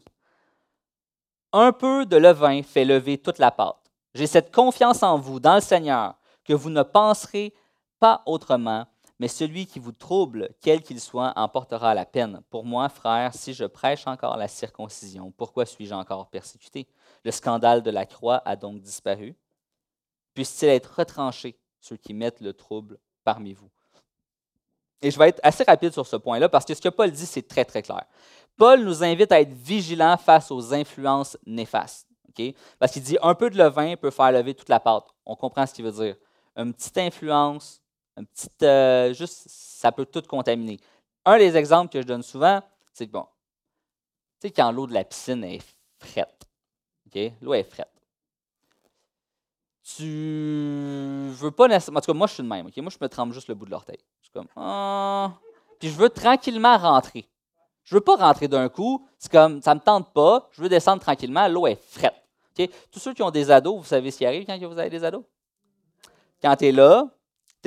[1.52, 3.76] Un peu de levain fait lever toute la pâte.
[4.14, 7.54] J'ai cette confiance en vous, dans le Seigneur, que vous ne penserez
[7.98, 8.86] pas autrement,
[9.18, 12.42] mais celui qui vous trouble, quel qu'il soit, emportera la peine.
[12.50, 16.86] Pour moi, frère, si je prêche encore la circoncision, pourquoi suis-je encore persécuté?
[17.24, 19.34] Le scandale de la croix a donc disparu.
[20.34, 23.70] Puisse-t-il être retranché, ceux qui mettent le trouble parmi vous?
[25.02, 27.26] Et je vais être assez rapide sur ce point-là parce que ce que Paul dit,
[27.26, 28.04] c'est très, très clair.
[28.56, 32.06] Paul nous invite à être vigilants face aux influences néfastes.
[32.78, 35.06] Parce qu'il dit un peu de levain peut faire lever toute la pâte.
[35.24, 36.16] On comprend ce qu'il veut dire.
[36.56, 37.80] Une petite influence,
[38.16, 40.78] un petit, euh, juste, ça peut tout contaminer.
[41.24, 43.26] Un des exemples que je donne souvent, c'est que, bon,
[44.40, 45.62] tu sais, quand l'eau de la piscine est
[45.98, 46.46] frette?
[47.40, 47.88] L'eau est frette.
[49.82, 51.98] Tu veux pas nécessairement.
[51.98, 52.76] En tout cas, moi, je suis de même, OK?
[52.76, 53.98] Moi, je me trempe juste le bout de l'orteil.
[54.36, 55.32] Comme, ah.
[55.78, 57.28] Puis je veux tranquillement rentrer.
[57.84, 59.06] Je veux pas rentrer d'un coup.
[59.18, 60.48] C'est comme, ça me tente pas.
[60.52, 61.48] Je veux descendre tranquillement.
[61.48, 62.14] L'eau est frette.
[62.90, 65.04] Tous ceux qui ont des ados, vous savez ce qui arrive quand vous avez des
[65.04, 65.24] ados?
[66.42, 67.06] Quand tu es là,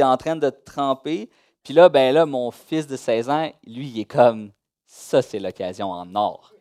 [0.03, 1.30] en train de te tremper.
[1.63, 4.51] Puis là, ben là, mon fils de 16 ans, lui, il est comme,
[4.86, 6.53] ça, c'est l'occasion en or.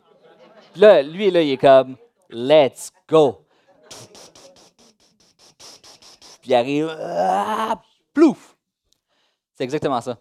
[0.73, 1.97] Puis là, lui, là, il est comme,
[2.31, 3.45] let's go.
[6.41, 7.81] Puis il arrive, ah,
[8.13, 8.48] plouf.
[9.59, 10.17] C'est exactement ça.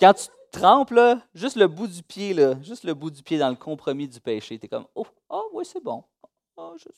[0.00, 3.38] Quand tu trempes, là, juste le bout du pied, là, juste le bout du pied
[3.38, 6.02] dans le compromis du péché, tu es comme, oh, oh oui, c'est bon.
[6.56, 6.88] Oh, je,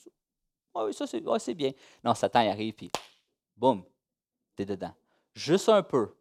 [0.73, 1.73] oh, oui, ça, c'est bien.
[2.03, 2.91] Non, Satan, il arrive, puis
[3.55, 3.85] boum,
[4.57, 4.95] tu es dedans.
[5.35, 6.15] Juste un peu.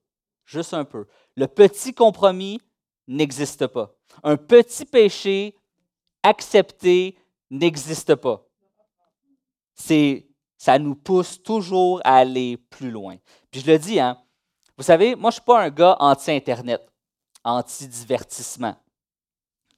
[0.44, 1.08] Juste un peu.
[1.38, 2.60] Le petit compromis
[3.08, 3.96] n'existe pas.
[4.24, 5.56] Un petit péché
[6.22, 7.18] accepté
[7.50, 8.46] n'existe pas.
[9.74, 10.28] C'est,
[10.58, 13.16] ça nous pousse toujours à aller plus loin.
[13.50, 14.22] Puis je le dis, hein,
[14.80, 16.82] vous savez, moi, je ne suis pas un gars anti-Internet,
[17.44, 18.78] anti-divertissement.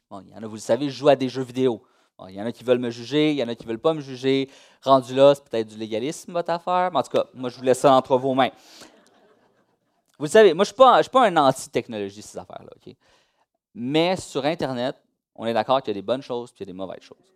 [0.08, 1.82] Bon, il y en a, vous le savez, je joue à des jeux vidéo.
[2.30, 3.80] il y en a qui veulent me juger, il y en a qui ne veulent
[3.80, 4.48] pas me juger.
[4.84, 6.92] Rendu là, c'est peut-être du légalisme, votre affaire.
[6.92, 8.52] Mais en tout cas, moi, je vous laisse ça entre vos mains.
[10.20, 12.70] Vous savez, moi, je ne suis, pas un anti-technologie, ces affaires-là.
[12.76, 12.96] OK?
[13.74, 14.98] Mais sur Internet,
[15.34, 17.02] on est d'accord qu'il y a des bonnes choses et qu'il y a des mauvaises
[17.02, 17.31] choses.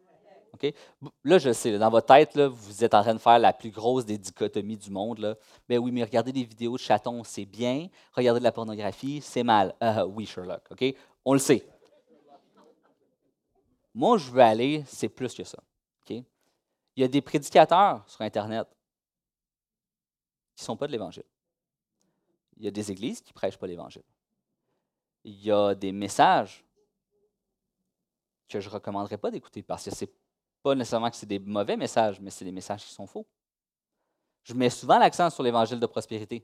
[1.23, 4.05] Là, je sais, dans votre tête, vous êtes en train de faire la plus grosse
[4.05, 5.19] des dichotomies du monde.
[5.19, 5.35] Là.
[5.67, 7.87] Ben oui, mais regarder des vidéos de chatons, c'est bien.
[8.13, 9.75] Regarder de la pornographie, c'est mal.
[9.81, 10.63] Uh, oui, Sherlock.
[10.71, 10.95] OK?
[11.23, 11.67] On le sait.
[13.93, 15.59] Moi, je veux aller, c'est plus que ça.
[16.97, 18.67] Il y a des prédicateurs sur Internet
[20.55, 21.25] qui ne sont pas de l'Évangile
[22.57, 24.03] il y a des églises qui ne prêchent pas l'Évangile.
[25.23, 26.63] Il y a des messages
[28.47, 30.11] que je ne recommanderais pas d'écouter parce que ce n'est
[30.65, 33.27] pas nécessairement que c'est des mauvais messages, mais c'est des messages qui sont faux.
[34.41, 36.43] Je mets souvent l'accent sur l'évangile de prospérité.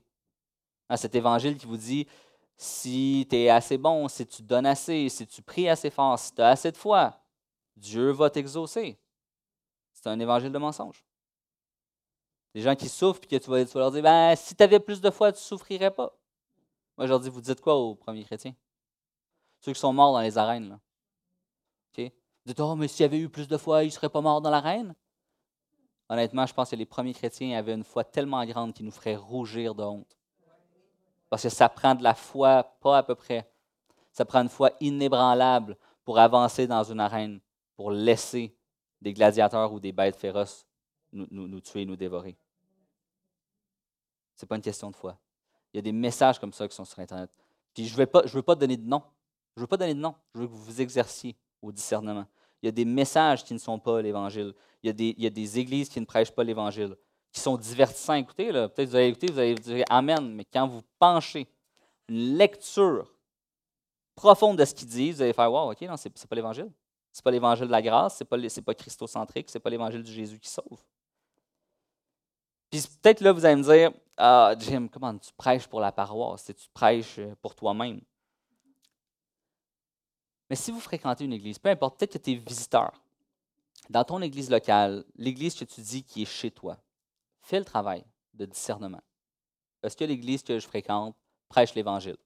[0.87, 2.07] Hein, cet évangile qui vous dit
[2.55, 6.35] si tu es assez bon, si tu donnes assez, si tu pries assez fort, si
[6.35, 7.19] tu as assez de foi,
[7.75, 8.99] Dieu va t'exaucer.
[9.91, 11.03] C'est un évangile de mensonge.
[12.53, 15.01] Des gens qui souffrent, puis que tu vas, leur dire ben, si tu avais plus
[15.01, 16.15] de foi, tu ne souffrirais pas.
[16.95, 18.53] Moi, je vous dites quoi aux premiers chrétiens?
[19.61, 20.69] Ceux qui sont morts dans les arènes.
[20.69, 20.79] Là.
[22.45, 24.41] Dites oh, mais s'il y avait eu plus de foi, ils ne seraient pas morts
[24.41, 24.95] dans l'arène?
[26.09, 29.15] Honnêtement, je pense que les premiers chrétiens avaient une foi tellement grande qu'ils nous ferait
[29.15, 30.17] rougir de honte.
[31.29, 33.49] Parce que ça prend de la foi, pas à peu près.
[34.11, 37.39] Ça prend une foi inébranlable pour avancer dans une arène,
[37.77, 38.53] pour laisser
[38.99, 40.65] des gladiateurs ou des bêtes féroces
[41.13, 42.37] nous, nous, tuer, nous dévorer.
[44.35, 45.17] Ce n'est pas une question de foi.
[45.73, 47.29] Il y a des messages comme ça qui sont sur Internet.
[47.73, 49.03] Puis je ne veux, pas, veux pas donner de nom.
[49.55, 50.15] Je ne veux pas donner de nom.
[50.33, 52.25] Je veux que vous vous exerciez au discernement.
[52.61, 54.53] Il y a des messages qui ne sont pas l'Évangile.
[54.83, 56.95] Il, y a des, il y a des églises qui ne prêchent pas l'Évangile,
[57.31, 58.13] qui sont divertissants.
[58.13, 61.47] Écoutez, peut-être vous allez écouter, vous allez dire Amen, mais quand vous penchez
[62.07, 63.11] une lecture
[64.15, 66.71] profonde de ce qu'ils disent, vous allez faire Wow, OK, non, ce n'est pas l'Évangile.
[67.11, 69.69] Ce n'est pas l'Évangile de la grâce, ce n'est pas, pas christocentrique, ce n'est pas
[69.69, 70.81] l'Évangile du Jésus qui sauve.
[72.69, 76.45] Puis peut-être là, vous allez me dire Ah, Jim, comment tu prêches pour la paroisse?
[76.45, 77.99] Tu prêches euh, pour toi-même.
[80.51, 82.91] Mais si vous fréquentez une église, peu importe, peut-être que tu es visiteur,
[83.89, 86.77] dans ton église locale, l'église que tu dis qui est chez toi,
[87.39, 88.99] fais le travail de discernement.
[89.81, 91.15] Est-ce que l'église que je fréquente
[91.47, 92.17] prêche l'Évangile?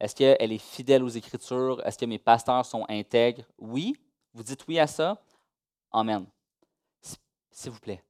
[0.00, 1.80] Est-ce qu'elle est fidèle aux Écritures?
[1.86, 3.44] Est-ce que mes pasteurs sont intègres?
[3.58, 3.96] Oui.
[4.34, 5.22] Vous dites oui à ça?
[5.92, 6.26] Amen.
[7.52, 8.02] S'il vous plaît,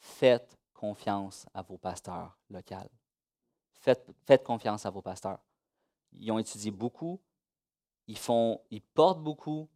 [0.00, 2.90] faites confiance à vos pasteurs locaux.
[3.72, 5.38] Faites, faites, confiance à vos pasteurs.
[6.12, 7.18] Ils ont étudié beaucoup,
[8.08, 9.68] ils font, ils portent beaucoup,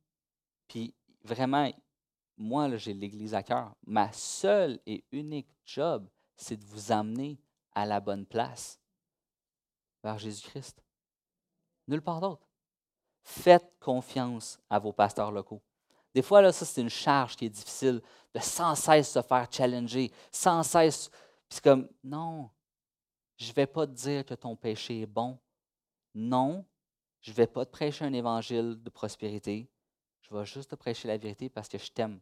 [0.66, 1.70] puis vraiment,
[2.36, 3.76] moi, j'ai l'Église à cœur.
[3.86, 7.38] Ma seule et unique job, c'est de vous amener
[7.74, 8.80] à la bonne place,
[10.02, 10.82] vers Jésus-Christ.
[11.86, 12.46] Nulle part d'autre.
[13.22, 15.62] Faites confiance à vos pasteurs locaux.
[16.14, 18.02] Des fois, là, ça, c'est une charge qui est difficile
[18.34, 21.10] de sans cesse se faire challenger, sans cesse.
[21.48, 22.50] c'est comme, non,
[23.36, 25.38] je ne vais pas te dire que ton péché est bon.
[26.14, 26.64] Non,
[27.22, 29.68] je ne vais pas te prêcher un évangile de prospérité.
[30.22, 32.18] Je vais juste te prêcher la vérité parce que je t'aime.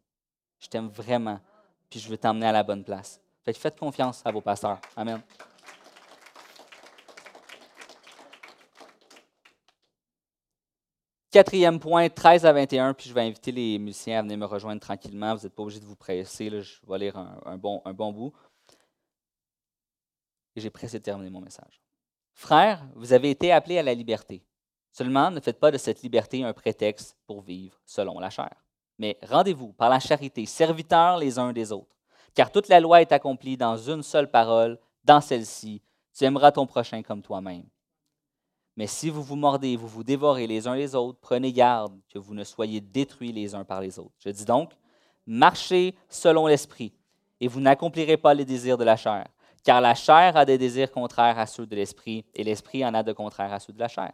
[0.59, 1.40] Je t'aime vraiment.
[1.88, 3.20] Puis je veux t'emmener à la bonne place.
[3.42, 4.78] Fait faites confiance à vos pasteurs.
[4.94, 5.22] Amen.
[11.30, 14.80] Quatrième point, 13 à 21, puis je vais inviter les musiciens à venir me rejoindre
[14.80, 15.34] tranquillement.
[15.36, 18.32] Vous n'êtes pas obligé de vous presser, je vais lire un, bon, bout.
[20.57, 21.80] Et j'ai pressé de terminer mon message.
[22.34, 24.42] Frères, vous avez été appelés à la liberté.
[24.93, 28.64] Seulement, ne faites pas de cette liberté un prétexte pour vivre selon la chair.
[28.99, 31.97] Mais rendez-vous par la charité, serviteurs les uns des autres.
[32.34, 35.82] Car toute la loi est accomplie dans une seule parole, dans celle-ci,
[36.16, 37.64] tu aimeras ton prochain comme toi-même.
[38.76, 42.18] Mais si vous vous mordez, vous vous dévorez les uns les autres, prenez garde que
[42.18, 44.14] vous ne soyez détruits les uns par les autres.
[44.18, 44.72] Je dis donc,
[45.26, 46.93] marchez selon l'esprit,
[47.41, 49.26] et vous n'accomplirez pas les désirs de la chair,
[49.64, 53.03] car la chair a des désirs contraires à ceux de l'esprit, et l'esprit en a
[53.03, 54.12] de contraires à ceux de la chair.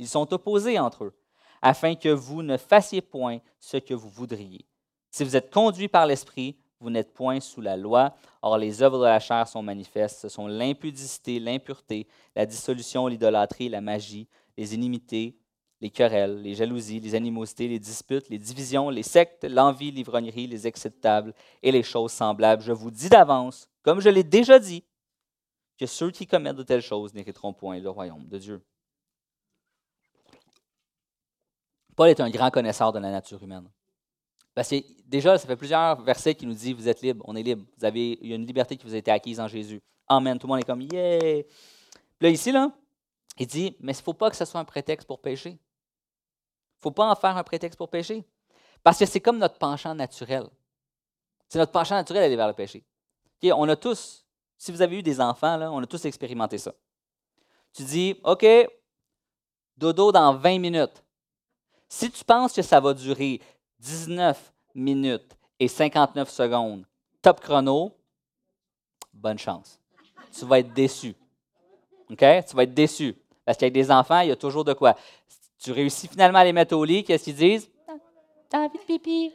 [0.00, 1.14] Ils sont opposés entre eux,
[1.60, 4.64] afin que vous ne fassiez point ce que vous voudriez.
[5.10, 8.14] Si vous êtes conduit par l'esprit, vous n'êtes point sous la loi.
[8.40, 10.20] Or, les œuvres de la chair sont manifestes.
[10.20, 14.26] Ce sont l'impudicité, l'impureté, la dissolution, l'idolâtrie, la magie,
[14.56, 15.36] les inimités,
[15.82, 20.64] les querelles, les jalousies, les animosités, les disputes, les divisions, les sectes, l'envie, l'ivrognerie, les
[20.64, 22.62] acceptables et les choses semblables.
[22.62, 24.82] Je vous dis d'avance, comme je l'ai déjà dit,
[25.76, 28.62] que ceux qui commettent de telles choses n'hériteront point le royaume de Dieu.
[32.00, 33.68] Paul est un grand connaisseur de la nature humaine.
[34.54, 37.42] Parce que déjà, ça fait plusieurs versets qui nous disent Vous êtes libre, on est
[37.42, 37.66] libre.
[37.78, 39.82] Il y a une liberté qui vous a été acquise en Jésus.
[40.08, 40.38] Amen.
[40.38, 41.42] Tout le monde est comme Yeah.
[41.42, 42.72] Puis là, ici, là,
[43.38, 45.50] il dit Mais il ne faut pas que ce soit un prétexte pour pécher.
[45.50, 48.24] Il ne faut pas en faire un prétexte pour pécher.
[48.82, 50.46] Parce que c'est comme notre penchant naturel.
[51.50, 52.82] C'est notre penchant naturel d'aller vers le péché.
[53.44, 54.24] on a tous,
[54.56, 56.72] si vous avez eu des enfants, là, on a tous expérimenté ça.
[57.74, 58.46] Tu dis OK,
[59.76, 61.04] dodo dans 20 minutes.
[61.92, 63.40] Si tu penses que ça va durer
[63.80, 66.86] 19 minutes et 59 secondes,
[67.20, 67.92] top chrono,
[69.12, 69.80] bonne chance.
[70.32, 71.16] Tu vas être déçu.
[72.08, 72.18] OK?
[72.18, 73.16] Tu vas être déçu.
[73.44, 74.94] Parce qu'avec des enfants, il y a toujours de quoi.
[75.58, 77.68] Tu réussis finalement à les mettre au lit, qu'est-ce qu'ils disent?
[78.48, 79.32] T'as envie de pipi?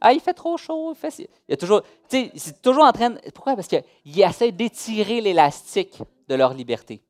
[0.00, 0.94] Ah, il fait trop chaud.
[1.16, 1.82] Il, y a toujours.
[2.08, 3.14] Tu sais, c'est toujours en train.
[3.32, 3.54] Pourquoi?
[3.54, 7.00] Parce qu'ils essaient d'étirer l'élastique de leur liberté.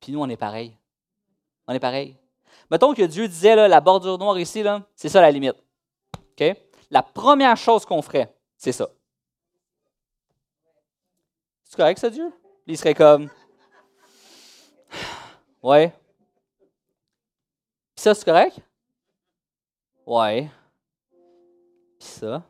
[0.00, 0.76] Puis nous, on est pareil.
[1.66, 2.16] On est pareil.
[2.70, 5.56] Mettons que Dieu disait, là, la bordure noire ici, c'est ça la limite.
[6.16, 6.56] OK?
[6.90, 8.88] La première chose qu'on ferait, c'est ça.
[11.64, 12.32] C'est correct, ça, Dieu?
[12.66, 13.28] Il serait comme.
[15.62, 15.92] Ouais.
[17.94, 18.58] Puis ça, c'est correct?
[20.06, 20.50] Ouais.
[21.98, 22.42] Puis ça.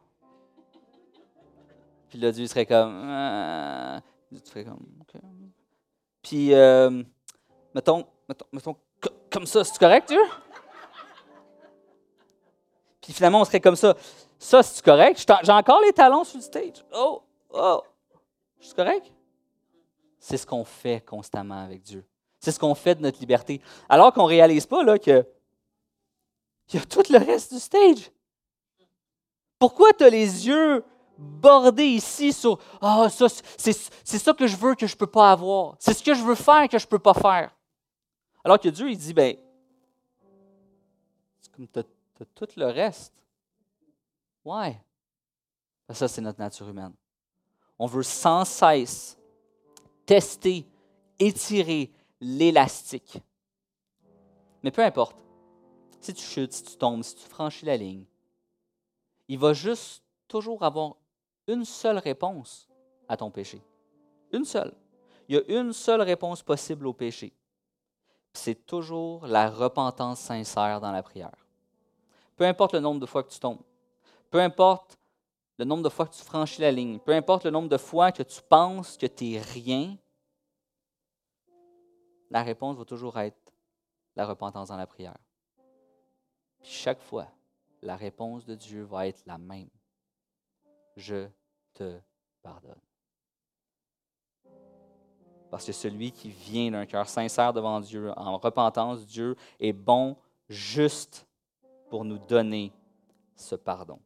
[2.09, 3.03] Puis là, Dieu serait comme.
[3.05, 4.01] Euh,
[4.65, 5.51] comme.
[6.23, 7.03] Puis, euh,
[7.75, 8.77] mettons, mettons, mettons
[9.31, 10.23] comme ça, c'est correct, Dieu?
[13.01, 13.97] Puis finalement, on serait comme ça.
[14.39, 15.25] Ça, c'est correct?
[15.43, 16.85] J'ai encore les talons sur le stage.
[16.95, 17.83] Oh, oh.
[18.61, 19.11] C'est correct?
[20.19, 22.05] C'est ce qu'on fait constamment avec Dieu.
[22.39, 23.61] C'est ce qu'on fait de notre liberté.
[23.89, 25.27] Alors qu'on ne réalise pas là, que
[26.73, 28.11] il y a tout le reste du stage.
[29.59, 30.85] Pourquoi tu as les yeux
[31.19, 33.27] bordés ici sur Ah, ça,
[33.59, 35.75] c'est ça que je veux que je ne peux pas avoir.
[35.79, 37.51] C'est ce que je veux faire que je ne peux pas faire.
[38.45, 39.37] Alors que Dieu, il dit, ben,
[41.41, 41.85] c'est comme tu as,
[42.35, 43.15] tout le reste.
[44.45, 44.81] Ouais.
[45.91, 46.95] Ça, c'est notre nature humaine.
[47.79, 49.19] On veut sans cesse
[50.07, 50.67] tester,
[51.19, 53.19] étirer l'élastique.
[54.63, 55.17] Mais peu importe.
[56.01, 58.05] Si tu chutes, si tu tombes, si tu franchis la ligne,
[59.29, 60.97] il va juste toujours avoir
[61.47, 62.69] une seule réponse
[63.09, 63.63] à ton péché.
[64.33, 64.75] Une seule.
[65.29, 67.33] Il y a une seule réponse possible au péché
[68.33, 71.47] c'est toujours la repentance sincère dans la prière.
[72.37, 73.63] Peu importe le nombre de fois que tu tombes,
[74.31, 74.99] peu importe
[75.59, 78.13] le nombre de fois que tu franchis la ligne, peu importe le nombre de fois
[78.13, 79.97] que tu penses que tu n'es rien,
[82.31, 83.53] la réponse va toujours être
[84.17, 85.19] la repentance dans la prière.
[86.61, 87.29] Puis chaque fois,
[87.83, 89.69] la réponse de Dieu va être la même.
[90.97, 91.29] Je
[91.75, 92.01] te
[92.43, 92.81] pardonne.
[95.51, 100.17] Parce que celui qui vient d'un cœur sincère devant Dieu, en repentance, Dieu est bon,
[100.49, 101.27] juste
[101.89, 102.73] pour nous donner
[103.35, 103.99] ce pardon.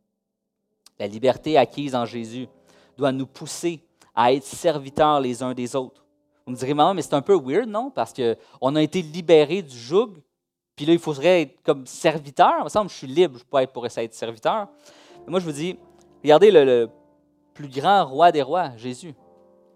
[0.98, 2.48] La liberté acquise en Jésus
[2.96, 3.82] doit nous pousser
[4.14, 6.04] à être serviteurs les uns des autres.
[6.46, 7.90] Vous me direz, maman, mais c'est un peu weird, non?
[7.90, 10.14] Parce qu'on a été libérés du joug,
[10.76, 12.54] puis là, il faudrait être comme serviteur.
[12.60, 14.68] Il me semble que je suis libre, je peux être pour essayer d'être serviteur.
[15.24, 15.78] Mais moi, je vous dis,
[16.22, 16.88] regardez le
[17.54, 19.14] plus grand roi des rois, Jésus.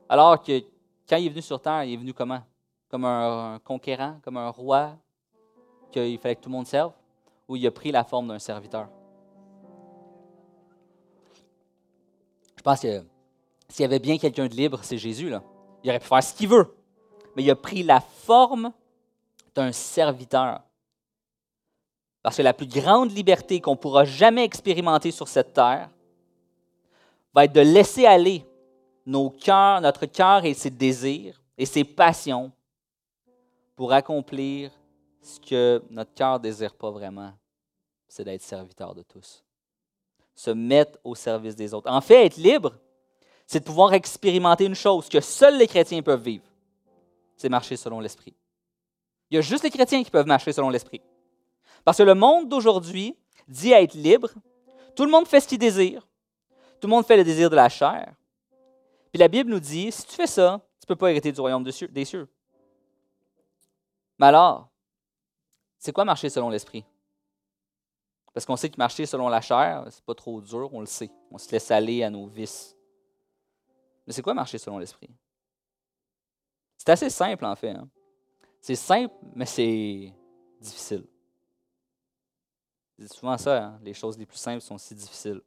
[0.08, 0.62] Alors que
[1.08, 2.42] quand il est venu sur terre, il est venu comment?
[2.90, 4.96] Comme un, conquérant, comme un roi
[5.90, 6.92] qu'il fallait que tout le monde serve,
[7.46, 8.88] ou il a pris la forme d'un serviteur?
[12.56, 13.04] Je pense que
[13.68, 15.28] s'il y avait bien quelqu'un de libre, c'est Jésus.
[15.28, 15.42] Là.
[15.82, 16.74] Il aurait pu faire ce qu'il veut.
[17.36, 18.72] Mais il a pris la forme
[19.54, 20.62] d'un serviteur.
[22.22, 25.88] Parce que la plus grande liberté qu'on pourra jamais expérimenter sur cette terre
[27.32, 28.44] va être de laisser aller
[29.08, 32.52] nos cœurs, notre cœur et ses désirs et ses passions
[33.74, 34.70] pour accomplir
[35.22, 37.32] ce que notre cœur ne désire pas vraiment,
[38.06, 39.42] c'est d'être serviteur de tous.
[40.34, 41.90] Se mettre au service des autres.
[41.90, 42.74] En fait, être libre,
[43.46, 46.44] c'est de pouvoir expérimenter une chose que seuls les chrétiens peuvent vivre.
[47.34, 48.34] C'est marcher selon l'Esprit.
[49.30, 51.00] Il y a juste les chrétiens qui peuvent marcher selon l'Esprit.
[51.82, 53.16] Parce que le monde d'aujourd'hui
[53.48, 54.28] dit être libre.
[54.94, 56.06] Tout le monde fait ce qu'il désire.
[56.78, 58.12] Tout le monde fait le désir de la chair.
[59.10, 61.40] Puis la Bible nous dit, si tu fais ça, tu ne peux pas hériter du
[61.40, 62.28] royaume des cieux.
[64.18, 64.68] Mais alors,
[65.78, 66.84] c'est quoi marcher selon l'esprit?
[68.34, 71.10] Parce qu'on sait que marcher selon la chair, c'est pas trop dur, on le sait.
[71.30, 72.76] On se laisse aller à nos vices.
[74.06, 75.10] Mais c'est quoi marcher selon l'esprit?
[76.76, 77.70] C'est assez simple en fait.
[77.70, 77.88] Hein.
[78.60, 80.12] C'est simple, mais c'est
[80.60, 81.06] difficile.
[82.98, 83.80] C'est souvent ça, hein.
[83.82, 85.40] les choses les plus simples sont si difficiles.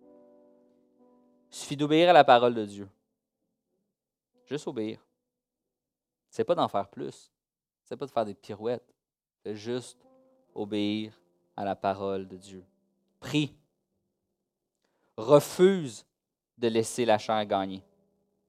[0.00, 2.88] Il suffit d'obéir à la parole de Dieu.
[4.46, 5.04] Juste obéir.
[6.30, 7.30] C'est pas d'en faire plus.
[7.84, 8.94] C'est pas de faire des pirouettes.
[9.44, 9.98] C'est juste
[10.54, 11.12] obéir
[11.56, 12.64] à la parole de Dieu.
[13.20, 13.54] Prie.
[15.16, 16.04] Refuse
[16.58, 17.82] de laisser la chair gagner.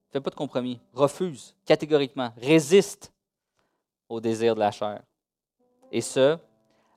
[0.10, 0.80] Fais pas de compromis.
[0.94, 2.32] Refuse catégoriquement.
[2.38, 3.12] Résiste
[4.10, 5.04] au désir de la chair.
[5.92, 6.38] Et ce,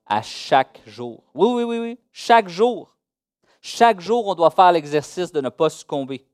[0.07, 1.23] à chaque jour.
[1.35, 1.99] Oui, oui, oui, oui.
[2.13, 2.97] Chaque jour.
[3.61, 6.27] Chaque jour, on doit faire l'exercice de ne pas succomber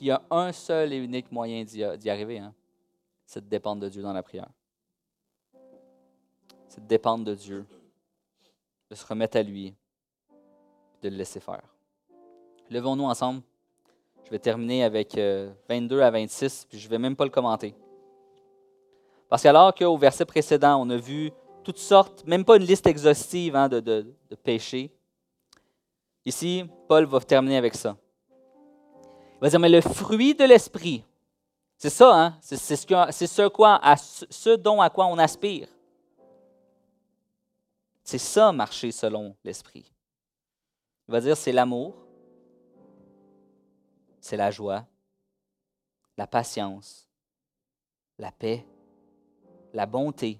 [0.00, 2.54] il y a un seul et unique moyen d'y arriver, hein.
[3.26, 4.48] c'est de dépendre de Dieu dans la prière.
[6.68, 7.66] C'est de dépendre de Dieu,
[8.90, 9.74] de se remettre à lui,
[11.02, 11.62] de le laisser faire.
[12.70, 13.42] Levons-nous ensemble.
[14.24, 15.16] Je vais terminer avec
[15.68, 17.74] 22 euh, à 26, puis je ne vais même pas le commenter.
[19.28, 21.30] Parce qu'alors qu'au verset précédent, on a vu
[21.62, 24.90] toutes sortes, même pas une liste exhaustive hein, de, de péchés,
[26.24, 27.96] ici, Paul va terminer avec ça.
[29.40, 31.02] Il va dire, mais le fruit de l'esprit,
[31.78, 32.38] c'est ça, hein?
[32.42, 35.66] c'est ce, ce, dont à quoi on aspire.
[38.04, 39.90] C'est ça, marcher selon l'esprit.
[41.08, 41.96] Il va dire, c'est l'amour,
[44.20, 44.86] c'est la joie,
[46.18, 47.08] la patience,
[48.18, 48.66] la paix,
[49.72, 50.38] la bonté,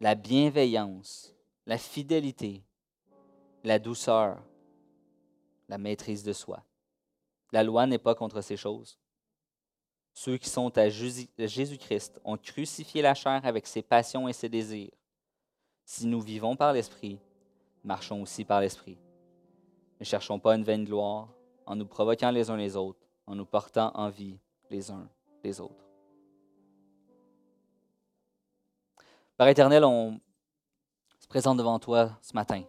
[0.00, 1.32] la bienveillance,
[1.64, 2.64] la fidélité,
[3.62, 4.42] la douceur,
[5.68, 6.64] la maîtrise de soi.
[7.52, 8.98] La loi n'est pas contre ces choses.
[10.12, 14.90] Ceux qui sont à Jésus-Christ ont crucifié la chair avec ses passions et ses désirs.
[15.84, 17.18] Si nous vivons par l'Esprit,
[17.82, 18.98] marchons aussi par l'Esprit.
[19.98, 21.28] Ne cherchons pas une vaine gloire
[21.66, 24.38] en nous provoquant les uns les autres, en nous portant en vie
[24.70, 25.08] les uns
[25.42, 25.74] les autres.
[29.36, 30.20] Par éternel, on
[31.18, 32.62] se présente devant toi ce matin.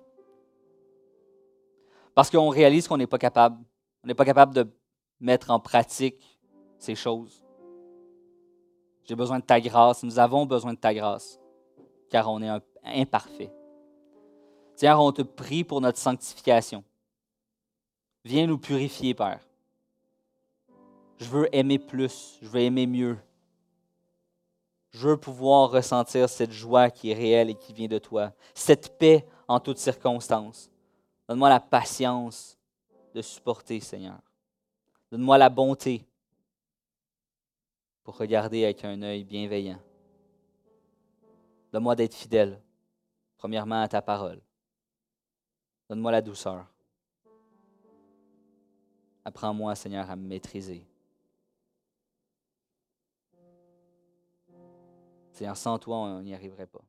[2.16, 3.64] Parce qu'on réalise qu'on n'est pas capable
[4.04, 4.68] on n'est pas capable de
[5.20, 6.40] mettre en pratique
[6.78, 7.44] ces choses.
[9.04, 10.04] J'ai besoin de ta grâce.
[10.04, 11.40] Nous avons besoin de ta grâce,
[12.10, 12.50] car on est
[12.84, 13.52] imparfait.
[14.76, 16.84] Seigneur, on te prie pour notre sanctification.
[18.24, 19.40] Viens nous purifier, Père.
[21.18, 23.18] Je veux aimer plus, je veux aimer mieux.
[24.92, 28.98] Je veux pouvoir ressentir cette joie qui est réelle et qui vient de toi, cette
[28.98, 30.70] paix en toutes circonstances.
[31.30, 32.58] Donne-moi la patience
[33.14, 34.20] de supporter, Seigneur.
[35.12, 36.06] Donne-moi la bonté
[38.04, 39.80] pour regarder avec un œil bienveillant
[41.72, 42.62] Donne-moi d'être fidèle,
[43.38, 44.42] premièrement à ta parole.
[45.90, 46.66] Donne-moi la douceur.
[49.24, 50.86] Apprends-moi, Seigneur, à me maîtriser.
[55.32, 56.82] Seigneur, sans toi, on n'y arriverait pas.